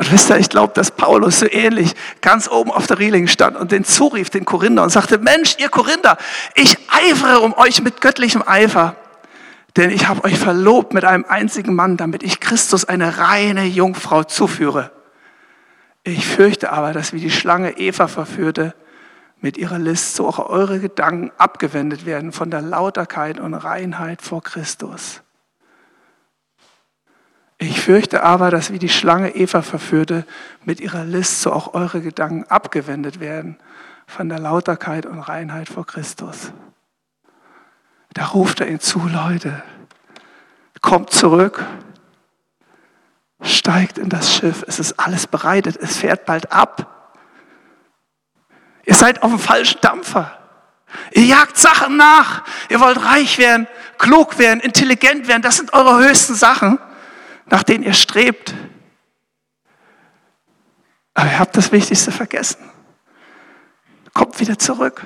Und 0.00 0.10
wisst 0.10 0.30
ihr, 0.30 0.38
ich 0.38 0.48
glaube, 0.48 0.72
dass 0.72 0.92
Paulus 0.92 1.40
so 1.40 1.46
ähnlich 1.46 1.94
ganz 2.22 2.48
oben 2.48 2.70
auf 2.70 2.86
der 2.86 2.98
Reling 2.98 3.26
stand 3.26 3.54
und 3.54 3.70
den 3.70 3.84
zurief, 3.84 4.30
den 4.30 4.46
Korinther, 4.46 4.82
und 4.82 4.88
sagte, 4.88 5.18
Mensch, 5.18 5.56
ihr 5.58 5.68
Korinther, 5.68 6.16
ich 6.54 6.78
eifere 6.88 7.40
um 7.40 7.52
euch 7.52 7.82
mit 7.82 8.00
göttlichem 8.00 8.42
Eifer, 8.46 8.96
denn 9.76 9.90
ich 9.90 10.08
habe 10.08 10.24
euch 10.24 10.38
verlobt 10.38 10.94
mit 10.94 11.04
einem 11.04 11.26
einzigen 11.28 11.74
Mann, 11.74 11.98
damit 11.98 12.22
ich 12.22 12.40
Christus 12.40 12.86
eine 12.86 13.18
reine 13.18 13.66
Jungfrau 13.66 14.24
zuführe. 14.24 14.90
Ich 16.02 16.26
fürchte 16.26 16.72
aber, 16.72 16.94
dass 16.94 17.12
wie 17.12 17.20
die 17.20 17.30
Schlange 17.30 17.76
Eva 17.76 18.08
verführte, 18.08 18.74
mit 19.42 19.58
ihrer 19.58 19.78
List 19.78 20.16
so 20.16 20.26
auch 20.26 20.38
eure 20.38 20.80
Gedanken 20.80 21.30
abgewendet 21.36 22.06
werden 22.06 22.32
von 22.32 22.50
der 22.50 22.62
Lauterkeit 22.62 23.38
und 23.38 23.52
Reinheit 23.52 24.22
vor 24.22 24.42
Christus. 24.42 25.20
Ich 27.62 27.82
fürchte 27.82 28.22
aber, 28.22 28.50
dass 28.50 28.72
wie 28.72 28.78
die 28.78 28.88
Schlange 28.88 29.36
Eva 29.36 29.60
verführte, 29.60 30.24
mit 30.64 30.80
ihrer 30.80 31.04
List 31.04 31.42
so 31.42 31.52
auch 31.52 31.74
eure 31.74 32.00
Gedanken 32.00 32.44
abgewendet 32.44 33.20
werden 33.20 33.58
von 34.06 34.30
der 34.30 34.38
Lauterkeit 34.38 35.04
und 35.04 35.20
Reinheit 35.20 35.68
vor 35.68 35.86
Christus. 35.86 36.52
Da 38.14 38.24
ruft 38.28 38.60
er 38.60 38.68
ihn 38.68 38.80
zu, 38.80 39.06
Leute, 39.06 39.62
kommt 40.80 41.10
zurück, 41.10 41.66
steigt 43.42 43.98
in 43.98 44.08
das 44.08 44.34
Schiff, 44.34 44.64
es 44.66 44.78
ist 44.78 44.98
alles 44.98 45.26
bereitet, 45.26 45.76
es 45.76 45.98
fährt 45.98 46.24
bald 46.24 46.50
ab. 46.50 47.14
Ihr 48.86 48.94
seid 48.94 49.22
auf 49.22 49.30
dem 49.30 49.38
falschen 49.38 49.82
Dampfer. 49.82 50.34
Ihr 51.12 51.26
jagt 51.26 51.58
Sachen 51.58 51.98
nach. 51.98 52.42
Ihr 52.70 52.80
wollt 52.80 53.04
reich 53.04 53.36
werden, 53.36 53.68
klug 53.98 54.38
werden, 54.38 54.60
intelligent 54.60 55.28
werden. 55.28 55.42
Das 55.42 55.58
sind 55.58 55.74
eure 55.74 56.02
höchsten 56.02 56.34
Sachen 56.34 56.78
nach 57.50 57.62
denen 57.62 57.84
ihr 57.84 57.94
strebt. 57.94 58.54
Aber 61.14 61.26
ihr 61.26 61.38
habt 61.38 61.56
das 61.56 61.72
Wichtigste 61.72 62.12
vergessen. 62.12 62.70
Kommt 64.14 64.40
wieder 64.40 64.58
zurück. 64.58 65.04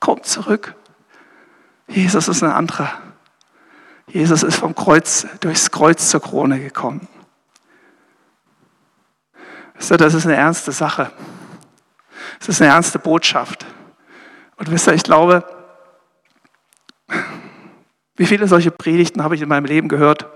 Kommt 0.00 0.26
zurück. 0.26 0.74
Jesus 1.86 2.28
ist 2.28 2.42
ein 2.42 2.50
anderer. 2.50 2.90
Jesus 4.08 4.42
ist 4.42 4.56
vom 4.56 4.74
Kreuz, 4.74 5.26
durchs 5.40 5.70
Kreuz 5.70 6.08
zur 6.08 6.20
Krone 6.20 6.58
gekommen. 6.58 7.06
Wisst 9.74 9.90
ihr, 9.90 9.96
das 9.96 10.14
ist 10.14 10.26
eine 10.26 10.36
ernste 10.36 10.72
Sache. 10.72 11.12
Das 12.38 12.48
ist 12.48 12.60
eine 12.60 12.70
ernste 12.72 12.98
Botschaft. 12.98 13.66
Und 14.56 14.70
wisst 14.70 14.86
ihr, 14.86 14.94
ich 14.94 15.02
glaube, 15.02 15.44
wie 18.16 18.26
viele 18.26 18.48
solche 18.48 18.70
Predigten 18.70 19.22
habe 19.22 19.34
ich 19.34 19.42
in 19.42 19.48
meinem 19.48 19.64
Leben 19.64 19.88
gehört? 19.88 20.26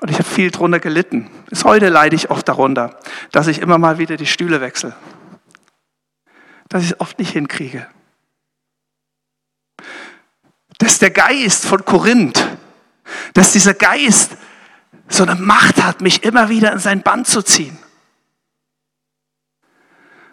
Und 0.00 0.10
ich 0.10 0.18
habe 0.18 0.28
viel 0.28 0.50
drunter 0.50 0.78
gelitten. 0.78 1.30
Bis 1.48 1.64
heute 1.64 1.88
leide 1.88 2.16
ich 2.16 2.30
oft 2.30 2.46
darunter, 2.48 2.98
dass 3.32 3.46
ich 3.46 3.60
immer 3.60 3.78
mal 3.78 3.98
wieder 3.98 4.16
die 4.16 4.26
Stühle 4.26 4.60
wechsle. 4.60 4.94
Dass 6.68 6.82
ich 6.82 6.90
es 6.90 7.00
oft 7.00 7.18
nicht 7.18 7.32
hinkriege. 7.32 7.86
Dass 10.78 10.98
der 10.98 11.10
Geist 11.10 11.64
von 11.64 11.84
Korinth, 11.84 12.46
dass 13.32 13.52
dieser 13.52 13.72
Geist 13.72 14.36
so 15.08 15.22
eine 15.22 15.36
Macht 15.36 15.82
hat, 15.82 16.00
mich 16.00 16.24
immer 16.24 16.48
wieder 16.48 16.72
in 16.72 16.78
sein 16.78 17.02
Band 17.02 17.26
zu 17.26 17.42
ziehen. 17.42 17.78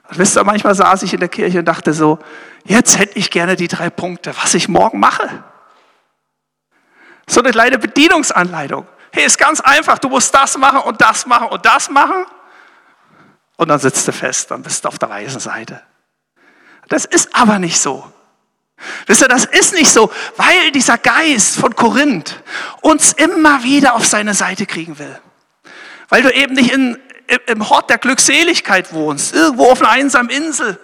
Und 0.10 0.18
wisst 0.18 0.38
ihr, 0.38 0.44
manchmal 0.44 0.76
saß 0.76 1.04
ich 1.04 1.14
in 1.14 1.20
der 1.20 1.30
Kirche 1.30 1.60
und 1.60 1.66
dachte 1.66 1.94
so, 1.94 2.20
jetzt 2.66 3.00
hätte 3.00 3.18
ich 3.18 3.32
gerne 3.32 3.56
die 3.56 3.68
drei 3.68 3.90
Punkte, 3.90 4.36
was 4.42 4.54
ich 4.54 4.68
morgen 4.68 5.00
mache. 5.00 5.44
So 7.28 7.40
eine 7.40 7.52
kleine 7.52 7.80
Bedienungsanleitung. 7.80 8.86
Hey, 9.16 9.26
ist 9.26 9.38
ganz 9.38 9.62
einfach, 9.62 10.00
du 10.00 10.10
musst 10.10 10.34
das 10.34 10.58
machen 10.58 10.80
und 10.80 11.00
das 11.00 11.28
machen 11.28 11.50
und 11.50 11.64
das 11.64 11.88
machen. 11.88 12.26
Und 13.58 13.68
dann 13.68 13.78
sitzt 13.78 14.08
du 14.08 14.12
fest, 14.12 14.50
dann 14.50 14.64
bist 14.64 14.84
du 14.84 14.90
auf 14.90 14.98
der 14.98 15.08
weißen 15.08 15.40
Seite. 15.40 15.84
Das 16.90 17.06
ist 17.06 17.36
aber 17.36 17.60
nicht 17.60 17.80
so. 17.80 18.12
Wisst 19.06 19.22
ihr, 19.22 19.28
das 19.28 19.46
ist 19.46 19.74
nicht 19.76 19.92
so, 19.92 20.12
weil 20.36 20.72
dieser 20.72 20.98
Geist 20.98 21.58
von 21.58 21.76
Korinth 21.76 22.42
uns 22.82 23.14
immer 23.14 23.64
wieder 23.64 23.94
auf 23.94 24.06
seine 24.08 24.34
Seite 24.34 24.66
kriegen 24.66 24.98
will. 24.98 25.20
Weil 26.10 26.24
du 26.24 26.34
eben 26.34 26.56
nicht 26.56 26.72
in, 26.72 26.98
im 27.46 27.70
Hort 27.70 27.92
der 27.92 28.00
Glückseligkeit 28.00 28.94
wohnst, 28.94 29.36
irgendwo 29.36 29.70
auf 29.70 29.80
einer 29.80 29.92
einsamen 29.92 30.32
Insel, 30.32 30.80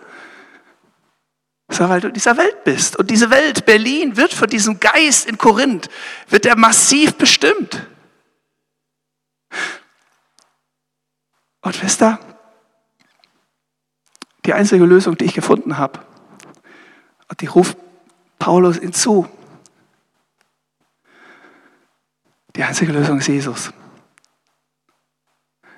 sondern 1.68 1.96
weil 1.96 2.02
du 2.02 2.08
in 2.10 2.14
dieser 2.14 2.38
Welt 2.38 2.64
bist. 2.64 2.96
Und 2.96 3.10
diese 3.10 3.32
Welt, 3.32 3.66
Berlin, 3.66 4.18
wird 4.18 4.34
von 4.34 4.48
diesem 4.48 4.80
Geist 4.80 5.28
in 5.28 5.40
Korinth, 5.40 5.90
wird 6.30 6.46
er 6.46 6.56
massiv 6.56 7.16
bestimmt. 7.16 7.88
Und 11.62 11.76
ihr, 11.76 12.20
die 14.46 14.54
einzige 14.54 14.86
Lösung, 14.86 15.18
die 15.18 15.26
ich 15.26 15.34
gefunden 15.34 15.78
habe, 15.78 16.00
und 17.28 17.42
die 17.42 17.48
ruft 17.48 17.78
Paulus 18.40 18.78
hinzu, 18.78 19.28
die 22.56 22.64
einzige 22.64 22.92
Lösung 22.92 23.20
ist 23.20 23.28
Jesus. 23.28 23.72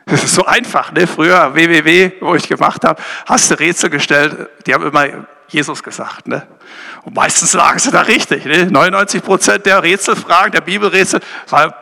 Das 0.06 0.24
ist 0.24 0.34
so 0.34 0.46
einfach, 0.46 0.92
ne? 0.92 1.08
Früher 1.08 1.56
WWW, 1.56 2.12
wo 2.22 2.36
ich 2.36 2.48
gemacht 2.48 2.84
habe, 2.84 3.02
hast 3.26 3.52
du 3.52 3.60
Rätsel 3.60 3.90
gestellt, 3.90 4.50
die 4.66 4.74
haben 4.74 4.86
immer 4.86 5.08
Jesus 5.52 5.84
gesagt. 5.84 6.28
Ne? 6.28 6.48
Und 7.04 7.16
meistens 7.16 7.54
lagen 7.54 7.78
sie 7.80 7.92
da 7.92 8.02
richtig. 8.02 8.46
Ne? 8.46 8.68
99 8.68 9.24
Prozent 9.24 9.66
der 9.66 9.84
Rätselfragen, 9.84 10.52
der 10.52 10.62
Bibelrätsel, 10.62 11.20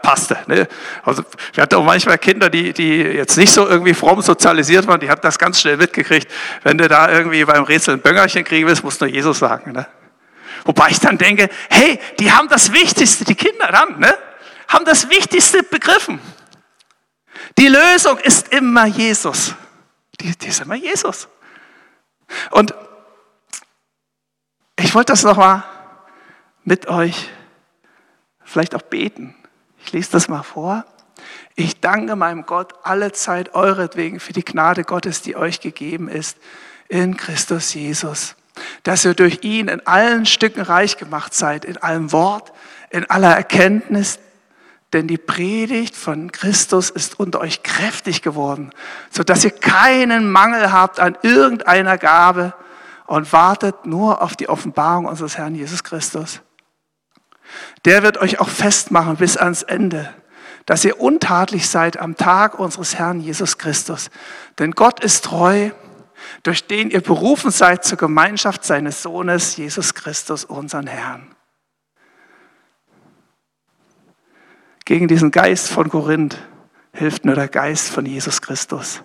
passte. 0.02 0.38
Ne? 0.48 0.68
Also 1.04 1.24
wir 1.54 1.64
hatten 1.64 1.76
auch 1.76 1.84
manchmal 1.84 2.18
Kinder, 2.18 2.50
die, 2.50 2.74
die 2.74 2.98
jetzt 2.98 3.38
nicht 3.38 3.54
so 3.54 3.68
irgendwie 3.68 3.94
fromm 3.94 4.22
sozialisiert 4.22 4.88
waren, 4.88 5.00
die 5.00 5.10
haben 5.10 5.22
das 5.22 5.38
ganz 5.38 5.62
schnell 5.62 5.78
mitgekriegt. 5.78 6.30
Wenn 6.64 6.78
du 6.78 6.88
da 6.88 7.12
irgendwie 7.12 7.46
beim 7.46 7.64
Rätsel 7.64 7.96
ein 7.96 8.02
Böngerchen 8.02 8.44
kriegen 8.44 8.68
willst, 8.68 8.84
musst 8.84 9.02
du 9.02 9.06
nur 9.06 9.14
Jesus 9.14 9.40
sagen. 9.40 9.72
Ne? 9.74 9.88
Wobei 10.66 10.90
ich 10.90 11.00
dann 11.00 11.18
denke, 11.18 11.50
hey, 11.70 12.00
die 12.20 12.32
haben 12.32 12.50
das 12.50 12.74
Wichtigste, 12.74 13.24
die 13.24 13.36
Kinder 13.36 13.68
dann, 13.72 14.00
ne? 14.00 14.14
haben 14.68 14.86
das 14.86 15.10
Wichtigste 15.10 15.64
begriffen. 15.64 16.20
Die 17.60 17.68
Lösung 17.68 18.18
ist 18.20 18.54
immer 18.54 18.86
Jesus. 18.86 19.54
Die, 20.22 20.34
die 20.38 20.48
ist 20.48 20.62
immer 20.62 20.76
Jesus. 20.76 21.28
Und 22.52 22.74
ich 24.78 24.96
wollte 24.96 25.12
das 25.12 25.24
nochmal 25.24 25.66
mit 26.64 26.88
euch 26.88 27.30
vielleicht 28.46 28.76
auch 28.76 28.82
beten. 28.82 29.36
Ich 29.84 29.92
lese 29.92 30.12
das 30.12 30.30
mal 30.30 30.44
vor. 30.44 30.86
Ich 31.56 31.82
danke 31.82 32.16
meinem 32.16 32.46
Gott 32.46 32.74
alle 32.84 33.12
Zeit 33.12 33.54
euretwegen 33.54 34.22
für 34.22 34.32
die 34.32 34.46
Gnade 34.46 34.86
Gottes, 34.86 35.22
die 35.22 35.36
euch 35.36 35.60
gegeben 35.60 36.08
ist 36.08 36.38
in 36.88 37.18
Christus 37.18 37.74
Jesus, 37.74 38.36
dass 38.84 39.04
ihr 39.04 39.16
durch 39.16 39.40
ihn 39.42 39.68
in 39.68 39.86
allen 39.86 40.26
Stücken 40.26 40.62
reich 40.62 40.96
gemacht 40.96 41.34
seid, 41.34 41.66
in 41.66 41.76
allem 41.76 42.14
Wort, 42.14 42.54
in 42.90 43.10
aller 43.10 43.36
Erkenntnis, 43.36 44.18
denn 44.94 45.08
die 45.08 45.18
Predigt 45.18 45.96
von 45.96 46.32
Christus 46.32 46.90
ist 46.90 47.20
unter 47.20 47.40
euch 47.42 47.64
kräftig 47.64 48.22
geworden, 48.22 48.72
so 49.12 49.24
dass 49.24 49.44
ihr 49.44 49.52
keinen 49.52 50.32
Mangel 50.32 50.72
habt 50.72 51.00
an 51.00 51.18
irgendeiner 51.22 51.98
Gabe, 51.98 52.54
und 53.10 53.34
wartet 53.34 53.88
nur 53.88 54.22
auf 54.22 54.36
die 54.36 54.50
Offenbarung 54.50 55.06
unseres 55.06 55.36
Herrn 55.36 55.56
Jesus 55.56 55.84
Christus. 55.84 56.42
Der 57.84 58.04
wird 58.04 58.20
euch 58.20 58.40
auch 58.40 58.50
festmachen 58.50 59.16
bis 59.16 59.36
ans 59.36 59.64
Ende, 59.64 60.14
dass 60.68 60.86
ihr 60.86 61.02
untadlich 61.02 61.68
seid 61.68 61.98
am 61.98 62.16
Tag 62.16 62.60
unseres 62.60 63.00
Herrn 63.00 63.20
Jesus 63.20 63.58
Christus. 63.58 64.12
Denn 64.60 64.74
Gott 64.74 65.04
ist 65.04 65.26
treu, 65.26 65.72
durch 66.44 66.68
den 66.68 66.92
ihr 66.92 67.02
berufen 67.02 67.50
seid 67.50 67.84
zur 67.84 67.98
Gemeinschaft 67.98 68.64
seines 68.64 69.02
Sohnes 69.02 69.58
Jesus 69.58 69.96
Christus, 69.96 70.46
unseren 70.46 70.86
Herrn. 70.86 71.36
Gegen 74.90 75.08
diesen 75.08 75.30
Geist 75.30 75.70
von 75.70 75.88
Korinth 75.88 76.36
hilft 76.94 77.24
nur 77.24 77.36
der 77.36 77.48
Geist 77.48 77.92
von 77.92 78.08
Jesus 78.08 78.42
Christus. 78.42 79.04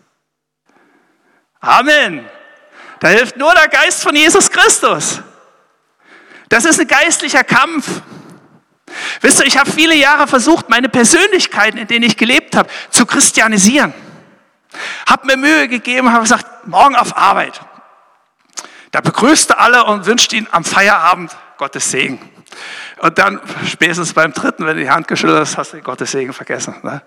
Amen. 1.61 2.25
Da 3.01 3.09
hilft 3.09 3.37
nur 3.37 3.53
der 3.53 3.69
Geist 3.69 4.03
von 4.03 4.17
Jesus 4.17 4.51
Christus. 4.51 5.21
Das 6.49 6.65
ist 6.65 6.81
ein 6.81 6.87
geistlicher 6.87 7.45
Kampf. 7.45 8.01
Wisst 9.21 9.41
ihr, 9.41 9.47
ich 9.47 9.59
habe 9.59 9.71
viele 9.71 9.95
Jahre 9.95 10.27
versucht, 10.27 10.71
meine 10.71 10.89
Persönlichkeiten, 10.89 11.77
in 11.77 11.87
denen 11.87 12.07
ich 12.07 12.17
gelebt 12.17 12.57
habe, 12.57 12.71
zu 12.89 13.05
christianisieren. 13.05 13.93
Hab 15.07 15.27
mir 15.27 15.37
Mühe 15.37 15.69
gegeben, 15.69 16.11
habe 16.11 16.23
gesagt, 16.23 16.67
morgen 16.67 16.97
auf 16.97 17.15
Arbeit. 17.15 17.61
Da 18.91 19.03
begrüßte 19.03 19.59
alle 19.59 19.85
und 19.85 20.07
wünscht 20.07 20.33
ihnen 20.33 20.49
am 20.51 20.65
Feierabend 20.65 21.37
Gottes 21.59 21.91
Segen. 21.91 22.19
Und 23.05 23.19
dann 23.19 23.39
spätestens 23.67 24.15
beim 24.15 24.33
dritten, 24.33 24.65
wenn 24.65 24.79
du 24.79 24.83
die 24.83 24.89
Hand 24.89 25.09
geschüttelt 25.09 25.39
hast, 25.39 25.59
hast 25.59 25.75
du 25.75 25.83
Gottes 25.83 26.13
Segen 26.13 26.33
vergessen. 26.33 26.75
Ne? 26.83 27.03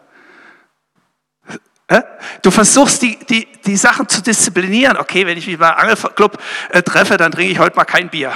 Du 2.44 2.52
versuchst 2.52 3.02
die, 3.02 3.18
die, 3.18 3.48
die 3.66 3.76
Sachen 3.76 4.08
zu 4.08 4.22
disziplinieren. 4.22 4.96
Okay, 4.98 5.26
wenn 5.26 5.40
ich 5.40 5.48
mich 5.48 5.58
beim 5.58 5.74
Angelclub 5.74 6.38
äh, 6.70 6.84
treffe, 6.84 7.18
dann 7.18 7.32
trinke 7.32 7.52
ich 7.52 7.58
heute 7.58 7.76
mal 7.76 7.86
kein 7.86 8.12
Bier. 8.12 8.32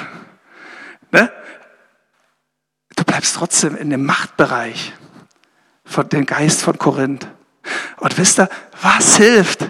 Ne? 1.12 1.32
Du 2.96 3.04
bleibst 3.04 3.36
trotzdem 3.36 3.76
in 3.76 3.92
dem 3.92 4.06
Machtbereich 4.08 4.94
von 5.86 6.10
dem 6.10 6.26
Geist 6.26 6.64
von 6.64 6.80
Korinth. 6.80 7.28
Und 7.98 8.18
wisst 8.18 8.40
ihr, 8.40 8.50
was 8.82 9.18
hilft? 9.18 9.70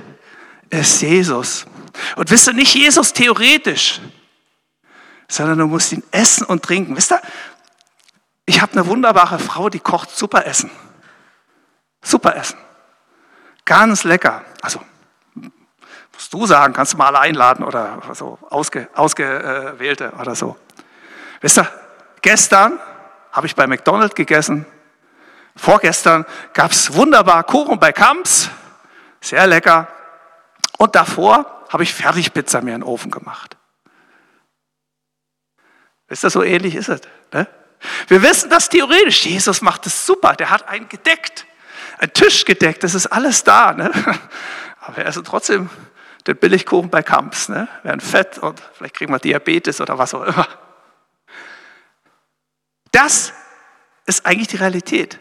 Ist 0.69 1.01
Jesus. 1.01 1.65
Und 2.15 2.31
wisst 2.31 2.47
ihr, 2.47 2.53
nicht 2.53 2.73
Jesus 2.73 3.11
theoretisch, 3.11 3.99
sondern 5.27 5.57
du 5.59 5.67
musst 5.67 5.91
ihn 5.91 6.03
essen 6.11 6.45
und 6.45 6.63
trinken. 6.63 6.95
Wisst 6.95 7.11
ihr, 7.11 7.21
ich 8.51 8.61
habe 8.61 8.73
eine 8.73 8.85
wunderbare 8.85 9.39
Frau, 9.39 9.69
die 9.69 9.79
kocht 9.79 10.09
super 10.11 10.45
Essen. 10.45 10.69
Super 12.01 12.35
Essen. 12.35 12.59
Ganz 13.63 14.03
lecker. 14.03 14.43
Also, 14.61 14.81
musst 16.11 16.33
du 16.33 16.45
sagen, 16.45 16.73
kannst 16.73 16.91
du 16.91 16.97
mal 16.97 17.07
alle 17.07 17.19
einladen 17.21 17.63
oder 17.63 18.01
so, 18.11 18.37
ausge, 18.49 18.89
ausgewählte 18.93 20.11
oder 20.19 20.35
so. 20.35 20.57
Wisst 21.39 21.59
ihr, 21.59 21.71
gestern 22.21 22.77
habe 23.31 23.47
ich 23.47 23.55
bei 23.55 23.67
McDonald's 23.67 24.15
gegessen. 24.15 24.65
Vorgestern 25.55 26.25
gab 26.51 26.71
es 26.71 26.93
wunderbar 26.93 27.45
Kuchen 27.45 27.79
bei 27.79 27.93
Kamps. 27.93 28.49
Sehr 29.21 29.47
lecker. 29.47 29.87
Und 30.77 30.93
davor 30.95 31.63
habe 31.69 31.83
ich 31.83 31.93
Fertigpizza 31.93 32.59
mir 32.59 32.75
in 32.75 32.81
den 32.81 32.83
Ofen 32.83 33.11
gemacht. 33.11 33.55
Wisst 36.09 36.25
ihr, 36.25 36.29
so 36.29 36.43
ähnlich 36.43 36.75
ist 36.75 36.89
es. 36.89 36.99
Ne? 37.31 37.47
Wir 38.07 38.21
wissen 38.21 38.49
das 38.49 38.69
theoretisch. 38.69 39.25
Jesus 39.25 39.61
macht 39.61 39.85
es 39.87 40.05
super. 40.05 40.33
Der 40.35 40.49
hat 40.49 40.67
einen 40.67 40.87
gedeckt 40.89 41.45
ein 42.01 42.11
Tisch 42.13 42.45
gedeckt, 42.45 42.83
das 42.83 42.95
ist 42.95 43.07
alles 43.07 43.43
da. 43.43 43.73
Ne? 43.73 43.91
Aber 44.81 44.97
wir 44.97 45.05
essen 45.05 45.23
trotzdem 45.23 45.69
den 46.25 46.35
Billigkuchen 46.35 46.89
bei 46.89 47.03
Kamps. 47.03 47.47
Ne? 47.47 47.67
Wir 47.83 47.89
werden 47.91 48.01
fett 48.01 48.39
und 48.39 48.59
vielleicht 48.73 48.95
kriegen 48.95 49.13
wir 49.13 49.19
Diabetes 49.19 49.79
oder 49.79 49.97
was 49.97 50.13
auch 50.13 50.23
immer. 50.23 50.47
Das 52.91 53.33
ist 54.05 54.25
eigentlich 54.25 54.47
die 54.47 54.57
Realität. 54.57 55.19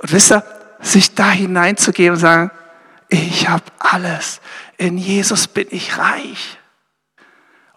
Und 0.00 0.12
wisst 0.12 0.32
ihr, 0.32 0.44
sich 0.80 1.14
da 1.14 1.30
hineinzugeben 1.30 2.14
und 2.14 2.20
sagen, 2.20 2.50
ich 3.08 3.48
habe 3.48 3.64
alles. 3.78 4.40
In 4.76 4.96
Jesus 4.96 5.48
bin 5.48 5.66
ich 5.70 5.98
reich. 5.98 6.58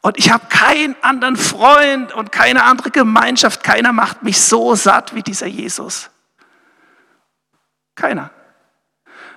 Und 0.02 0.18
ich 0.18 0.32
habe 0.32 0.46
keinen 0.48 0.96
anderen 1.02 1.36
Freund 1.36 2.14
und 2.14 2.32
keine 2.32 2.64
andere 2.64 2.92
Gemeinschaft. 2.92 3.64
Keiner 3.64 3.92
macht 3.92 4.24
mich 4.24 4.40
so 4.40 4.76
satt 4.76 5.16
wie 5.16 5.24
dieser 5.24 5.48
Jesus. 5.48 6.10
Keiner. 7.96 8.30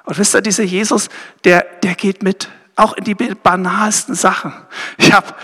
Und 0.04 0.18
wisst 0.18 0.34
ihr, 0.34 0.42
dieser 0.42 0.64
Jesus, 0.64 1.08
der, 1.44 1.62
der 1.82 1.94
geht 1.94 2.22
mit, 2.22 2.48
auch 2.76 2.94
in 2.94 3.04
die 3.04 3.14
banalsten 3.14 4.14
Sachen. 4.14 4.52
Ich 4.96 5.12
habe, 5.12 5.34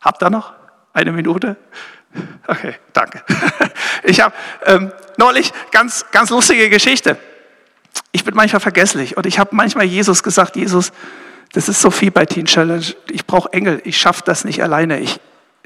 habt 0.00 0.22
ihr 0.22 0.30
noch 0.30 0.52
eine 0.92 1.12
Minute? 1.12 1.56
Okay, 2.46 2.76
danke. 2.92 3.22
Ich 4.02 4.20
habe 4.22 4.34
ähm, 4.64 4.92
neulich 5.18 5.52
ganz, 5.72 6.06
ganz 6.10 6.30
lustige 6.30 6.70
Geschichte. 6.70 7.18
Ich 8.12 8.24
bin 8.24 8.34
manchmal 8.34 8.60
vergesslich 8.60 9.16
und 9.16 9.26
ich 9.26 9.38
habe 9.38 9.54
manchmal 9.54 9.84
Jesus 9.84 10.22
gesagt, 10.22 10.56
Jesus, 10.56 10.90
das 11.52 11.68
ist 11.68 11.80
so 11.80 11.90
viel 11.90 12.10
bei 12.10 12.26
Teen 12.26 12.46
Challenge. 12.46 12.94
Ich 13.10 13.26
brauche 13.26 13.52
Engel. 13.52 13.80
Ich 13.84 13.98
schaffe 13.98 14.22
das 14.24 14.44
nicht 14.44 14.62
alleine. 14.62 15.00
Ich, 15.00 15.20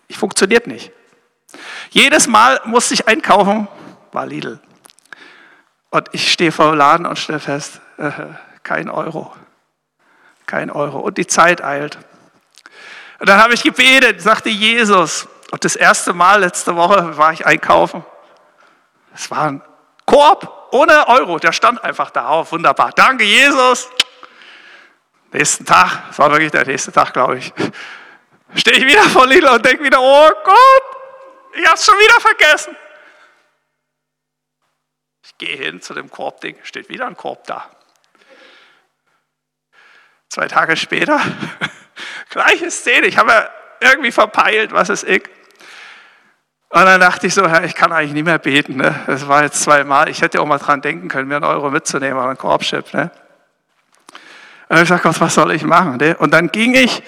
ich 0.08 0.16
funktioniert 0.16 0.66
nicht. 0.66 0.92
Jedes 1.90 2.26
Mal 2.26 2.60
musste 2.64 2.94
ich 2.94 3.06
einkaufen, 3.06 3.68
war 4.12 4.26
Lidl. 4.26 4.60
Und 5.90 6.08
ich 6.12 6.32
stehe 6.32 6.50
vor 6.50 6.70
dem 6.70 6.78
Laden 6.78 7.06
und 7.06 7.18
stelle 7.18 7.38
fest, 7.38 7.80
äh, 7.98 8.10
kein 8.62 8.88
Euro. 8.88 9.32
Kein 10.46 10.70
Euro. 10.70 10.98
Und 10.98 11.18
die 11.18 11.26
Zeit 11.26 11.62
eilt. 11.62 11.98
Und 13.20 13.28
dann 13.28 13.40
habe 13.40 13.54
ich 13.54 13.62
gebetet, 13.62 14.20
sagte 14.20 14.48
Jesus. 14.48 15.28
Und 15.50 15.64
das 15.64 15.76
erste 15.76 16.12
Mal 16.12 16.40
letzte 16.40 16.74
Woche 16.74 17.16
war 17.16 17.32
ich 17.32 17.46
einkaufen. 17.46 18.04
Es 19.14 19.30
war 19.30 19.46
ein 19.46 19.62
Korb 20.04 20.68
ohne 20.72 21.06
Euro. 21.08 21.38
Der 21.38 21.52
stand 21.52 21.84
einfach 21.84 22.10
da. 22.10 22.40
Oh, 22.40 22.46
wunderbar. 22.50 22.90
Danke, 22.96 23.24
Jesus. 23.24 23.88
Nächsten 25.34 25.66
Tag, 25.66 26.06
das 26.06 26.18
war 26.20 26.30
wirklich 26.30 26.52
der 26.52 26.64
nächste 26.64 26.92
Tag, 26.92 27.12
glaube 27.12 27.38
ich, 27.38 27.52
stehe 28.54 28.76
ich 28.78 28.86
wieder 28.86 29.02
vor 29.02 29.26
Lidl 29.26 29.48
und 29.48 29.66
denke 29.66 29.82
wieder, 29.82 30.00
oh 30.00 30.30
Gott, 30.44 30.82
ich 31.54 31.64
habe 31.66 31.74
es 31.74 31.84
schon 31.84 31.96
wieder 31.96 32.20
vergessen. 32.20 32.76
Ich 35.24 35.36
gehe 35.36 35.56
hin 35.56 35.82
zu 35.82 35.92
dem 35.92 36.08
Korbding, 36.08 36.56
steht 36.62 36.88
wieder 36.88 37.08
ein 37.08 37.16
Korb 37.16 37.48
da. 37.48 37.68
Zwei 40.28 40.46
Tage 40.46 40.76
später, 40.76 41.20
gleiche 42.30 42.70
Szene, 42.70 43.08
ich 43.08 43.18
habe 43.18 43.32
ja 43.32 43.50
irgendwie 43.80 44.12
verpeilt, 44.12 44.70
was 44.70 44.88
ist 44.88 45.02
ich. 45.02 45.24
Und 46.68 46.84
dann 46.84 47.00
dachte 47.00 47.26
ich 47.26 47.34
so, 47.34 47.48
Herr, 47.48 47.64
ich 47.64 47.74
kann 47.74 47.90
eigentlich 47.90 48.12
nicht 48.12 48.24
mehr 48.24 48.38
beten. 48.38 48.76
Ne? 48.76 49.02
Das 49.08 49.26
war 49.26 49.42
jetzt 49.42 49.62
zweimal. 49.62 50.08
Ich 50.08 50.22
hätte 50.22 50.40
auch 50.40 50.46
mal 50.46 50.58
dran 50.58 50.80
denken 50.80 51.08
können, 51.08 51.26
mir 51.26 51.36
einen 51.36 51.44
Euro 51.44 51.70
mitzunehmen, 51.70 52.18
aber 52.18 52.28
einen 52.28 52.38
Korbchip. 52.38 52.94
Ne? 52.94 53.10
Und 54.68 54.80
ich 54.80 54.88
sagte, 54.88 55.10
was 55.20 55.34
soll 55.34 55.52
ich 55.52 55.64
machen? 55.64 55.98
Ne? 55.98 56.16
Und 56.16 56.32
dann 56.32 56.48
ging 56.48 56.74
ich 56.74 57.02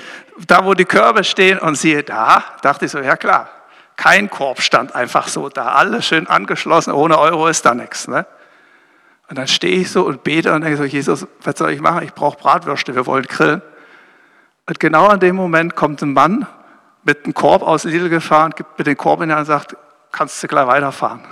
da, 0.46 0.64
wo 0.64 0.74
die 0.74 0.84
Körbe 0.84 1.24
stehen 1.24 1.58
und 1.58 1.76
siehe 1.76 2.02
da, 2.02 2.44
dachte 2.62 2.84
ich 2.84 2.90
so, 2.90 2.98
ja 2.98 3.16
klar, 3.16 3.48
kein 3.96 4.28
Korb 4.28 4.60
stand 4.60 4.94
einfach 4.94 5.28
so 5.28 5.48
da, 5.48 5.72
alles 5.72 6.06
schön 6.06 6.26
angeschlossen, 6.26 6.92
ohne 6.92 7.18
Euro 7.18 7.48
ist 7.48 7.64
da 7.64 7.74
nichts. 7.74 8.08
Ne? 8.08 8.26
Und 9.28 9.38
dann 9.38 9.48
stehe 9.48 9.78
ich 9.78 9.90
so 9.90 10.04
und 10.04 10.22
bete 10.22 10.52
und 10.52 10.60
denke 10.60 10.76
so, 10.76 10.84
Jesus, 10.84 11.26
was 11.42 11.58
soll 11.58 11.70
ich 11.70 11.80
machen? 11.80 12.02
Ich 12.02 12.12
brauche 12.12 12.38
Bratwürste, 12.38 12.94
wir 12.94 13.06
wollen 13.06 13.24
grillen. 13.24 13.62
Und 14.66 14.78
genau 14.78 15.06
an 15.06 15.20
dem 15.20 15.36
Moment 15.36 15.74
kommt 15.74 16.02
ein 16.02 16.12
Mann 16.12 16.46
mit 17.04 17.24
einem 17.24 17.34
Korb 17.34 17.62
aus 17.62 17.84
Lidl 17.84 18.08
gefahren, 18.08 18.52
gibt 18.54 18.78
mir 18.78 18.84
den 18.84 18.96
Korb 18.96 19.22
in 19.22 19.28
die 19.28 19.34
Hand 19.34 19.40
und 19.40 19.46
sagt, 19.46 19.76
kannst 20.12 20.42
du 20.42 20.48
gleich 20.48 20.66
weiterfahren. 20.66 21.22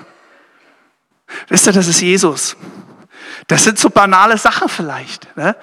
Wisst 1.48 1.66
ihr, 1.66 1.72
das 1.72 1.88
ist 1.88 2.00
Jesus. 2.00 2.56
Das 3.46 3.64
sind 3.64 3.78
so 3.78 3.90
banale 3.90 4.38
Sachen 4.38 4.68
vielleicht. 4.68 5.36
Ne? 5.36 5.56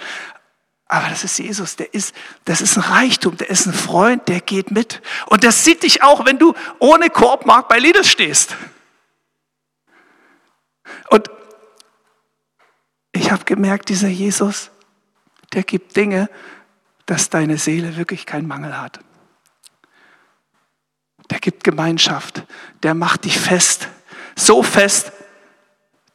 Aber 0.91 1.07
das 1.07 1.23
ist 1.23 1.39
Jesus, 1.39 1.77
der 1.77 1.93
ist, 1.93 2.13
das 2.43 2.59
ist 2.59 2.75
ein 2.75 2.83
Reichtum, 2.83 3.37
der 3.37 3.49
ist 3.49 3.65
ein 3.65 3.73
Freund, 3.73 4.27
der 4.27 4.41
geht 4.41 4.71
mit. 4.71 5.01
Und 5.27 5.45
das 5.45 5.63
sieht 5.63 5.83
dich 5.83 6.03
auch, 6.03 6.25
wenn 6.25 6.37
du 6.37 6.53
ohne 6.79 7.09
Korbmarkt 7.09 7.69
bei 7.69 7.79
Lidl 7.79 8.03
stehst. 8.03 8.57
Und 11.09 11.31
ich 13.13 13.31
habe 13.31 13.45
gemerkt, 13.45 13.87
dieser 13.87 14.09
Jesus, 14.09 14.69
der 15.53 15.63
gibt 15.63 15.95
Dinge, 15.95 16.29
dass 17.05 17.29
deine 17.29 17.57
Seele 17.57 17.95
wirklich 17.95 18.25
keinen 18.25 18.49
Mangel 18.49 18.77
hat. 18.77 18.99
Der 21.29 21.39
gibt 21.39 21.63
Gemeinschaft, 21.63 22.43
der 22.83 22.95
macht 22.95 23.23
dich 23.23 23.39
fest, 23.39 23.87
so 24.35 24.61
fest, 24.61 25.13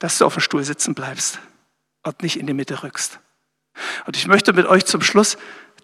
dass 0.01 0.19
du 0.19 0.27
auf 0.27 0.35
dem 0.35 0.43
Stuhl 0.43 0.65
sitzen 0.65 0.95
bleibst 0.95 1.39
und 2.03 2.23
nicht 2.23 2.39
in 2.39 2.47
die 2.47 2.53
Mitte 2.53 2.83
rückst. 2.83 3.21
Und 4.07 4.17
ich 4.17 4.27
möchte 4.27 4.53
mit 4.53 4.67
euch 4.67 4.85
zum 4.87 5.03
Schluss 5.03 5.37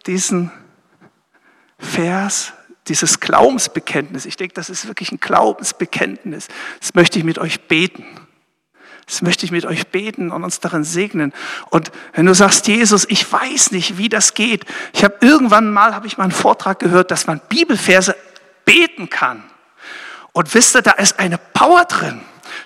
diesen 0.07 0.51
Vers, 1.79 2.53
dieses 2.89 3.21
Glaubensbekenntnis, 3.21 4.27
ich 4.27 4.37
denke, 4.37 4.55
das 4.55 4.71
ist 4.71 4.87
wirklich 4.87 5.13
ein 5.13 5.21
Glaubensbekenntnis, 5.21 6.49
das 6.81 6.95
möchte 6.95 7.19
ich 7.19 7.25
mit 7.25 7.39
euch 7.39 7.63
beten. 7.69 8.05
Das 9.07 9.21
möchte 9.21 9.45
ich 9.45 9.53
mit 9.53 9.67
euch 9.67 9.89
beten 9.89 10.31
und 10.31 10.45
uns 10.45 10.61
darin 10.61 10.85
segnen. 10.85 11.33
Und 11.71 11.91
wenn 12.13 12.25
du 12.25 12.35
sagst, 12.35 12.69
Jesus, 12.69 13.05
ich 13.09 13.31
weiß 13.31 13.73
nicht, 13.73 13.99
wie 13.99 14.09
das 14.09 14.35
geht. 14.35 14.65
Ich 14.93 15.03
habe 15.03 15.17
irgendwann 15.21 15.71
mal, 15.71 15.95
habe 15.95 16.07
ich 16.07 16.19
mal 16.19 16.25
einen 16.25 16.33
Vortrag 16.33 16.79
gehört, 16.79 17.11
dass 17.11 17.27
man 17.27 17.41
Bibelverse 17.49 18.15
beten 18.65 19.11
kann. 19.11 19.43
Und 20.33 20.55
wisst 20.55 20.77
ihr, 20.77 20.83
da 20.83 20.93
ist 20.93 21.19
eine 21.19 21.37
Power 21.39 21.85
drin. 21.85 22.21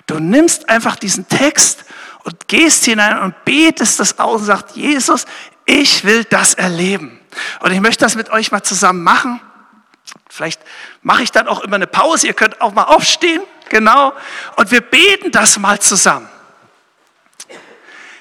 Du 0.05 0.19
nimmst 0.19 0.69
einfach 0.69 0.95
diesen 0.95 1.27
Text 1.27 1.85
und 2.27 2.49
gehst 2.49 2.83
hinein 2.83 3.19
und 3.19 3.45
betest 3.45 4.01
das 4.01 4.19
aus 4.19 4.41
und 4.41 4.47
sagst, 4.47 4.75
Jesus, 4.75 5.25
ich 5.63 6.03
will 6.03 6.25
das 6.25 6.55
erleben. 6.55 7.21
Und 7.61 7.71
ich 7.71 7.79
möchte 7.79 8.03
das 8.03 8.15
mit 8.15 8.29
euch 8.31 8.51
mal 8.51 8.63
zusammen 8.63 9.01
machen. 9.01 9.39
Vielleicht 10.29 10.61
mache 11.01 11.23
ich 11.23 11.31
dann 11.31 11.47
auch 11.47 11.61
immer 11.61 11.77
eine 11.77 11.87
Pause. 11.87 12.27
Ihr 12.27 12.33
könnt 12.33 12.59
auch 12.59 12.73
mal 12.73 12.83
aufstehen. 12.83 13.41
Genau. 13.69 14.11
Und 14.57 14.71
wir 14.71 14.81
beten 14.81 15.31
das 15.31 15.57
mal 15.57 15.79
zusammen. 15.79 16.27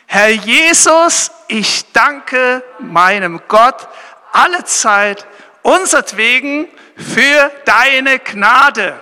Herr 0.06 0.30
Jesus, 0.30 1.32
ich 1.48 1.90
danke 1.92 2.62
meinem 2.78 3.40
Gott 3.48 3.88
alle 4.30 4.62
Zeit 4.62 5.26
unsertwegen 5.62 6.68
für 6.96 7.50
deine 7.64 8.20
Gnade, 8.20 9.00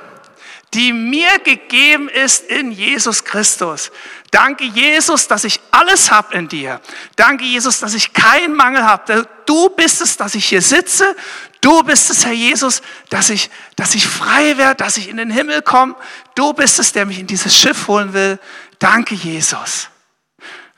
die 0.74 0.92
mir 0.92 1.38
gegeben 1.38 2.08
ist 2.08 2.44
in 2.50 2.72
Jesus 2.72 3.24
Christus. 3.24 3.92
Danke, 4.30 4.64
Jesus, 4.64 5.28
dass 5.28 5.44
ich 5.44 5.60
alles 5.70 6.10
habe 6.10 6.34
in 6.34 6.48
dir. 6.48 6.80
Danke, 7.14 7.44
Jesus, 7.44 7.78
dass 7.78 7.94
ich 7.94 8.12
keinen 8.12 8.54
Mangel 8.54 8.84
habe. 8.84 9.28
Du 9.46 9.70
bist 9.70 10.00
es, 10.00 10.16
dass 10.16 10.34
ich 10.34 10.46
hier 10.46 10.62
sitze. 10.62 11.14
Du 11.60 11.82
bist 11.84 12.10
es, 12.10 12.26
Herr 12.26 12.32
Jesus, 12.32 12.82
dass 13.08 13.30
ich, 13.30 13.48
dass 13.76 13.94
ich 13.94 14.06
frei 14.06 14.58
werde, 14.58 14.74
dass 14.74 14.96
ich 14.96 15.08
in 15.08 15.16
den 15.16 15.30
Himmel 15.30 15.62
komme. 15.62 15.94
Du 16.34 16.52
bist 16.52 16.80
es, 16.80 16.92
der 16.92 17.06
mich 17.06 17.20
in 17.20 17.28
dieses 17.28 17.56
Schiff 17.56 17.87
holen 17.87 18.12
will. 18.12 18.40
Danke, 18.80 19.14
Jesus. 19.14 19.88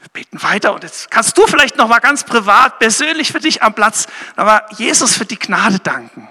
Wir 0.01 0.11
beten 0.13 0.43
weiter 0.43 0.75
und 0.75 0.85
jetzt 0.85 1.11
kannst 1.11 1.37
du 1.39 1.47
vielleicht 1.47 1.77
noch 1.77 1.89
mal 1.89 1.99
ganz 1.99 2.23
privat, 2.23 2.79
persönlich 2.79 3.33
für 3.33 3.41
dich 3.41 3.63
am 3.63 3.75
Platz, 3.75 4.07
aber 4.37 4.67
Jesus 4.77 5.17
für 5.17 5.25
die 5.25 5.39
Gnade 5.39 5.81
danken. 5.81 6.29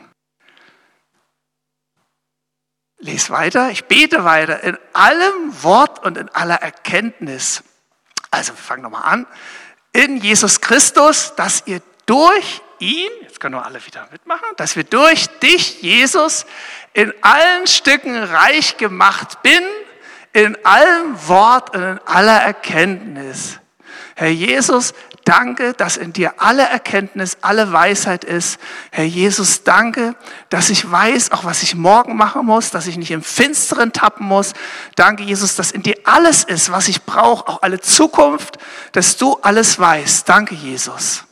Lies 3.06 3.30
weiter, 3.30 3.70
ich 3.70 3.86
bete 3.86 4.24
weiter 4.24 4.64
in 4.64 4.80
allem 4.94 5.62
Wort 5.62 6.04
und 6.04 6.18
in 6.18 6.28
aller 6.30 6.56
Erkenntnis. 6.56 7.64
Also 8.32 8.54
wir 8.54 8.58
fangen 8.58 8.82
nochmal 8.82 9.04
an. 9.04 9.28
In 9.94 10.18
Jesus 10.18 10.60
Christus, 10.60 11.34
dass 11.36 11.62
ihr 11.68 11.84
durch 12.08 12.64
ihn, 12.80 13.12
jetzt 13.22 13.40
können 13.40 13.54
wir 13.54 13.64
alle 13.64 13.86
wieder 13.86 14.08
mitmachen, 14.12 14.48
dass 14.58 14.76
wir 14.76 14.86
durch 14.86 15.28
dich, 15.40 15.84
Jesus, 15.84 16.48
in 16.94 17.14
allen 17.22 17.68
Stücken 17.68 18.18
reich 18.18 18.78
gemacht 18.78 19.44
bin, 19.44 19.62
in 20.34 20.58
allem 20.66 21.28
Wort 21.28 21.76
und 21.76 21.84
in 21.84 22.00
aller 22.08 22.42
Erkenntnis. 22.42 23.60
Herr 24.16 24.30
Jesus, 24.30 24.96
danke, 25.26 25.74
dass 25.74 25.98
in 25.98 26.14
dir 26.14 26.36
alle 26.38 26.64
Erkenntnis, 26.64 27.38
alle 27.42 27.74
Weisheit 27.74 28.24
ist. 28.24 28.60
Herr 28.92 29.04
Jesus, 29.04 29.64
danke, 29.64 30.16
dass 30.50 30.70
ich 30.70 30.90
weiß, 30.90 31.32
auch 31.32 31.44
was 31.44 31.64
ich 31.64 31.76
morgen 31.76 32.16
machen 32.16 32.46
muss, 32.46 32.72
dass 32.72 32.88
ich 32.88 32.98
nicht 32.98 33.12
im 33.12 33.24
Finsteren 33.24 33.92
tappen 33.92 34.26
muss. 34.26 34.54
Danke, 34.96 35.24
Jesus, 35.24 35.56
dass 35.56 35.72
in 35.72 35.84
dir 35.84 35.96
alles 36.06 36.44
ist, 36.44 36.72
was 36.72 36.88
ich 36.88 37.04
brauche, 37.04 37.48
auch 37.48 37.62
alle 37.64 37.82
Zukunft, 37.82 38.58
dass 38.94 39.18
du 39.18 39.34
alles 39.42 39.78
weißt. 39.78 40.30
Danke, 40.30 40.56
Jesus. 40.56 41.26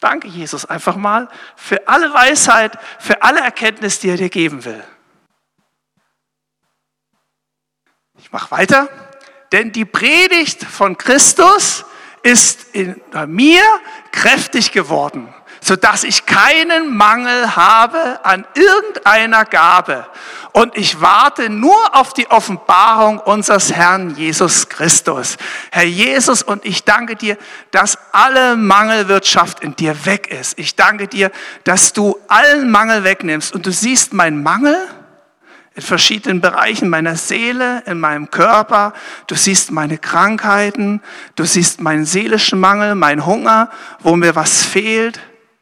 Danke, 0.00 0.28
Jesus, 0.28 0.64
einfach 0.64 0.96
mal 0.96 1.28
für 1.56 1.86
alle 1.86 2.14
Weisheit, 2.14 2.78
für 2.98 3.22
alle 3.22 3.40
Erkenntnis, 3.40 3.98
die 3.98 4.08
er 4.08 4.16
dir 4.16 4.30
geben 4.30 4.64
will. 4.64 4.82
Ich 8.18 8.32
mache 8.32 8.50
weiter. 8.50 8.88
Denn 9.52 9.72
die 9.72 9.84
Predigt 9.84 10.64
von 10.64 10.96
Christus 10.96 11.84
ist 12.22 12.66
in 12.72 13.00
mir 13.26 13.62
kräftig 14.12 14.72
geworden, 14.72 15.32
sodass 15.60 16.04
ich 16.04 16.26
keinen 16.26 16.96
Mangel 16.96 17.56
habe 17.56 18.20
an 18.24 18.46
irgendeiner 18.54 19.44
Gabe. 19.44 20.06
Und 20.52 20.76
ich 20.76 21.00
warte 21.00 21.48
nur 21.48 21.78
auf 21.94 22.12
die 22.12 22.28
Offenbarung 22.28 23.18
unseres 23.20 23.72
Herrn 23.72 24.16
Jesus 24.16 24.68
Christus. 24.68 25.36
Herr 25.70 25.84
Jesus, 25.84 26.42
und 26.42 26.64
ich 26.64 26.84
danke 26.84 27.14
dir, 27.14 27.38
dass 27.70 27.96
alle 28.12 28.56
Mangelwirtschaft 28.56 29.60
in 29.60 29.76
dir 29.76 30.06
weg 30.06 30.26
ist. 30.26 30.58
Ich 30.58 30.74
danke 30.74 31.06
dir, 31.06 31.30
dass 31.62 31.92
du 31.92 32.18
allen 32.26 32.70
Mangel 32.70 33.04
wegnimmst. 33.04 33.54
Und 33.54 33.64
du 33.64 33.70
siehst 33.70 34.12
meinen 34.12 34.42
Mangel 34.42 34.76
in 35.80 35.86
verschiedenen 35.86 36.42
Bereichen 36.42 36.90
meiner 36.90 37.16
Seele, 37.16 37.82
in 37.86 37.98
meinem 37.98 38.30
Körper. 38.30 38.92
Du 39.26 39.34
siehst 39.34 39.70
meine 39.70 39.96
Krankheiten, 39.96 41.00
du 41.36 41.44
siehst 41.44 41.80
meinen 41.80 42.04
seelischen 42.04 42.60
Mangel, 42.60 42.94
meinen 42.94 43.24
Hunger, 43.24 43.70
wo 44.00 44.14
mir 44.14 44.36
was 44.36 44.62
fehlt, 44.62 45.20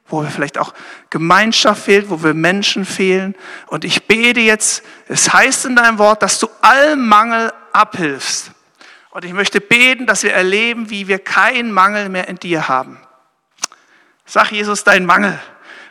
wo 0.09 0.23
mir 0.23 0.31
vielleicht 0.31 0.59
auch 0.59 0.75
Gemeinschaft 1.11 1.85
fehlt, 1.85 2.11
wo 2.11 2.21
wir 2.25 2.35
Menschen 2.35 2.85
fehlen. 2.85 3.37
Und 3.69 3.85
ich 3.85 4.09
bete 4.09 4.41
jetzt, 4.41 4.83
es 5.07 5.33
heißt 5.33 5.67
in 5.67 5.77
deinem 5.77 5.99
Wort, 5.99 6.21
dass 6.23 6.41
du 6.41 6.49
allen 6.63 7.07
Mangel 7.07 7.53
abhilfst. 7.73 8.51
Und 9.11 9.25
ich 9.25 9.33
möchte 9.33 9.61
beten, 9.61 10.07
dass 10.07 10.25
wir 10.25 10.33
erleben, 10.33 10.91
wie 10.91 11.07
wir 11.07 11.21
keinen 11.21 11.71
Mangel 11.71 12.09
mehr 12.09 12.27
in 12.27 12.41
dir 12.41 12.67
haben. 12.67 12.99
Sag 14.27 14.51
Jesus 14.51 14.83
deinen 14.83 15.07
Mangel. 15.07 15.39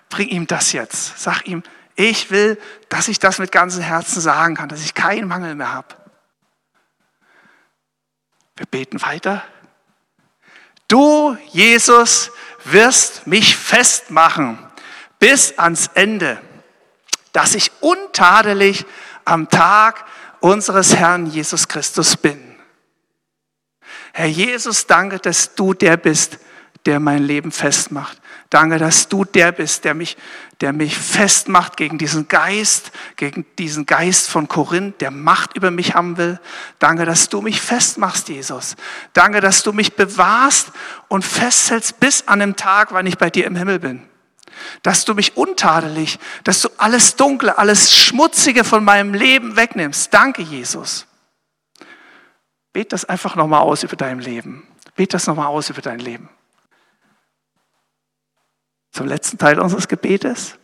Bring 0.09 0.27
ihm 0.27 0.47
das 0.47 0.73
jetzt. 0.73 1.17
Sag 1.17 1.47
ihm, 1.47 1.63
ich 1.97 2.31
will, 2.31 2.57
dass 2.89 3.09
ich 3.09 3.19
das 3.19 3.39
mit 3.39 3.51
ganzem 3.51 3.81
Herzen 3.81 4.21
sagen 4.21 4.55
kann, 4.55 4.69
dass 4.69 4.85
ich 4.85 4.93
keinen 4.93 5.27
Mangel 5.27 5.55
mehr 5.55 5.73
habe. 5.73 5.95
Wir 8.55 8.67
beten 8.67 9.01
weiter. 9.01 9.43
Du, 10.87 11.35
Jesus, 11.51 12.31
wirst 12.63 13.27
mich 13.27 13.57
festmachen 13.57 14.59
bis 15.19 15.57
ans 15.57 15.89
Ende, 15.95 16.39
dass 17.33 17.55
ich 17.55 17.71
untadelig 17.81 18.85
am 19.25 19.49
Tag 19.49 20.05
unseres 20.39 20.95
Herrn 20.95 21.25
Jesus 21.25 21.67
Christus 21.67 22.15
bin. 22.15 22.55
Herr 24.13 24.27
Jesus, 24.27 24.85
danke, 24.85 25.19
dass 25.19 25.55
du 25.55 25.73
der 25.73 25.97
bist, 25.97 26.37
der 26.85 26.99
mein 26.99 27.23
Leben 27.23 27.51
festmacht. 27.51 28.21
Danke, 28.49 28.77
dass 28.77 29.09
du 29.09 29.25
der 29.25 29.51
bist, 29.51 29.83
der 29.83 29.93
mich, 29.93 30.15
der 30.61 30.71
mich 30.71 30.97
festmacht 30.97 31.75
gegen 31.75 31.97
diesen 31.97 32.29
Geist, 32.29 32.91
gegen 33.17 33.45
diesen 33.57 33.85
Geist 33.85 34.29
von 34.29 34.47
Korinth, 34.47 35.01
der 35.01 35.11
Macht 35.11 35.57
über 35.57 35.69
mich 35.69 35.95
haben 35.95 36.17
will. 36.17 36.39
Danke, 36.79 37.05
dass 37.05 37.27
du 37.27 37.41
mich 37.41 37.59
festmachst, 37.59 38.29
Jesus. 38.29 38.77
Danke, 39.11 39.41
dass 39.41 39.63
du 39.63 39.73
mich 39.73 39.95
bewahrst 39.95 40.71
und 41.09 41.25
festhältst 41.25 41.99
bis 41.99 42.27
an 42.27 42.39
dem 42.39 42.55
Tag, 42.55 42.93
wann 42.93 43.05
ich 43.05 43.17
bei 43.17 43.29
dir 43.29 43.45
im 43.45 43.55
Himmel 43.57 43.79
bin. 43.79 44.07
Dass 44.81 45.03
du 45.03 45.13
mich 45.13 45.35
untadelig, 45.35 46.17
dass 46.45 46.61
du 46.61 46.69
alles 46.77 47.17
Dunkle, 47.17 47.57
alles 47.57 47.93
Schmutzige 47.93 48.63
von 48.63 48.83
meinem 48.83 49.13
Leben 49.13 49.57
wegnimmst. 49.57 50.13
Danke, 50.13 50.41
Jesus. 50.41 51.05
Bet 52.71 52.93
das 52.93 53.03
einfach 53.03 53.35
nochmal 53.35 53.61
aus 53.61 53.83
über 53.83 53.97
dein 53.97 54.19
Leben. 54.19 54.65
Bet 54.95 55.13
das 55.13 55.27
nochmal 55.27 55.47
aus 55.47 55.69
über 55.69 55.81
dein 55.81 55.99
Leben 55.99 56.29
zum 58.97 59.07
letzten 59.07 59.37
Teil 59.37 59.59
unseres 59.59 59.87
Gebetes. 59.87 60.55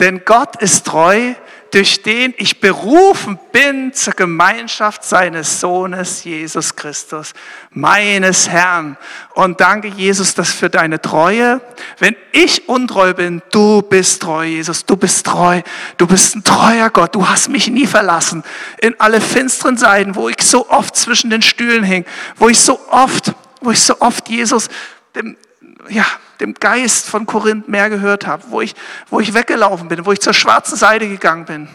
Denn 0.00 0.22
Gott 0.24 0.56
ist 0.56 0.86
treu, 0.86 1.34
durch 1.70 2.02
den 2.02 2.34
ich 2.36 2.60
berufen 2.60 3.38
bin 3.52 3.92
zur 3.92 4.14
Gemeinschaft 4.14 5.04
seines 5.04 5.60
Sohnes 5.60 6.24
Jesus 6.24 6.74
Christus, 6.74 7.32
meines 7.70 8.48
Herrn. 8.48 8.96
Und 9.34 9.60
danke 9.60 9.88
Jesus, 9.88 10.34
dass 10.34 10.52
für 10.52 10.68
deine 10.68 11.00
Treue, 11.00 11.60
wenn 11.98 12.16
ich 12.32 12.68
untreu 12.68 13.14
bin, 13.14 13.42
du 13.52 13.82
bist 13.82 14.22
treu, 14.22 14.44
Jesus, 14.44 14.84
du 14.84 14.96
bist 14.96 15.26
treu, 15.26 15.62
du 15.96 16.06
bist 16.08 16.34
ein 16.34 16.44
treuer 16.44 16.90
Gott, 16.90 17.14
du 17.14 17.28
hast 17.28 17.48
mich 17.48 17.68
nie 17.68 17.86
verlassen. 17.86 18.42
In 18.80 18.98
alle 18.98 19.20
finsteren 19.20 19.76
Seiten, 19.76 20.16
wo 20.16 20.28
ich 20.28 20.42
so 20.42 20.68
oft 20.70 20.96
zwischen 20.96 21.30
den 21.30 21.42
Stühlen 21.42 21.84
hing, 21.84 22.04
wo 22.36 22.48
ich 22.48 22.58
so 22.58 22.80
oft, 22.90 23.32
wo 23.60 23.70
ich 23.70 23.80
so 23.80 24.00
oft 24.00 24.28
Jesus 24.28 24.68
dem, 25.14 25.36
ja, 25.88 26.06
dem 26.40 26.54
Geist 26.54 27.08
von 27.08 27.26
Korinth 27.26 27.68
mehr 27.68 27.90
gehört 27.90 28.26
habe, 28.26 28.44
wo 28.48 28.60
ich, 28.60 28.74
wo 29.10 29.20
ich 29.20 29.34
weggelaufen 29.34 29.88
bin, 29.88 30.04
wo 30.06 30.12
ich 30.12 30.20
zur 30.20 30.34
schwarzen 30.34 30.76
Seite 30.76 31.08
gegangen 31.08 31.44
bin, 31.44 31.68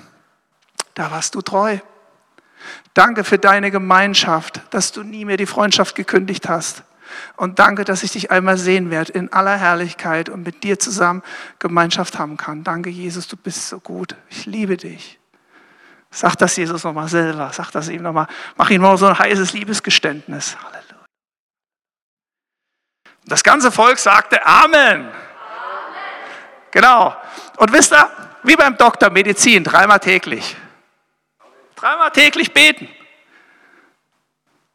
da 0.93 1.11
warst 1.11 1.35
du 1.35 1.41
treu. 1.41 1.77
Danke 2.93 3.23
für 3.23 3.37
deine 3.37 3.71
Gemeinschaft, 3.71 4.61
dass 4.71 4.91
du 4.91 5.03
nie 5.03 5.25
mehr 5.25 5.37
die 5.37 5.45
Freundschaft 5.45 5.95
gekündigt 5.95 6.49
hast. 6.49 6.83
Und 7.35 7.59
danke, 7.59 7.85
dass 7.85 8.03
ich 8.03 8.11
dich 8.11 8.31
einmal 8.31 8.57
sehen 8.57 8.91
werde 8.91 9.13
in 9.13 9.33
aller 9.33 9.57
Herrlichkeit 9.57 10.29
und 10.29 10.43
mit 10.43 10.63
dir 10.63 10.79
zusammen 10.79 11.23
Gemeinschaft 11.57 12.19
haben 12.19 12.37
kann. 12.37 12.63
Danke, 12.63 12.89
Jesus, 12.89 13.27
du 13.27 13.37
bist 13.37 13.69
so 13.69 13.79
gut. 13.79 14.15
Ich 14.29 14.45
liebe 14.45 14.77
dich. 14.77 15.19
Sag 16.11 16.35
das 16.35 16.55
Jesus 16.55 16.83
nochmal 16.83 17.07
selber. 17.07 17.51
Sag 17.53 17.71
das 17.71 17.87
ihm 17.87 18.01
nochmal. 18.01 18.27
Mach 18.57 18.69
ihm 18.69 18.81
mal 18.81 18.97
so 18.97 19.07
ein 19.07 19.17
heißes 19.17 19.53
Liebesgeständnis. 19.53 20.57
Halleluja. 20.57 20.78
Das 23.29 23.43
ganze 23.43 23.71
Volk 23.71 23.99
sagte 23.99 24.45
Amen. 24.45 25.01
Amen. 25.01 25.11
Genau. 26.71 27.15
Und 27.57 27.71
wisst 27.71 27.93
ihr, 27.93 28.09
wie 28.43 28.55
beim 28.55 28.75
Doktor 28.75 29.09
Medizin, 29.11 29.63
dreimal 29.63 29.99
täglich. 29.99 30.57
Dreimal 31.75 32.11
täglich 32.11 32.53
beten. 32.53 32.89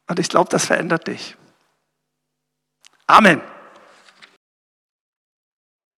Und 0.07 0.19
ich 0.19 0.29
glaube, 0.29 0.51
das 0.51 0.67
verändert 0.67 1.07
dich. 1.07 1.37
Amen. 3.07 3.43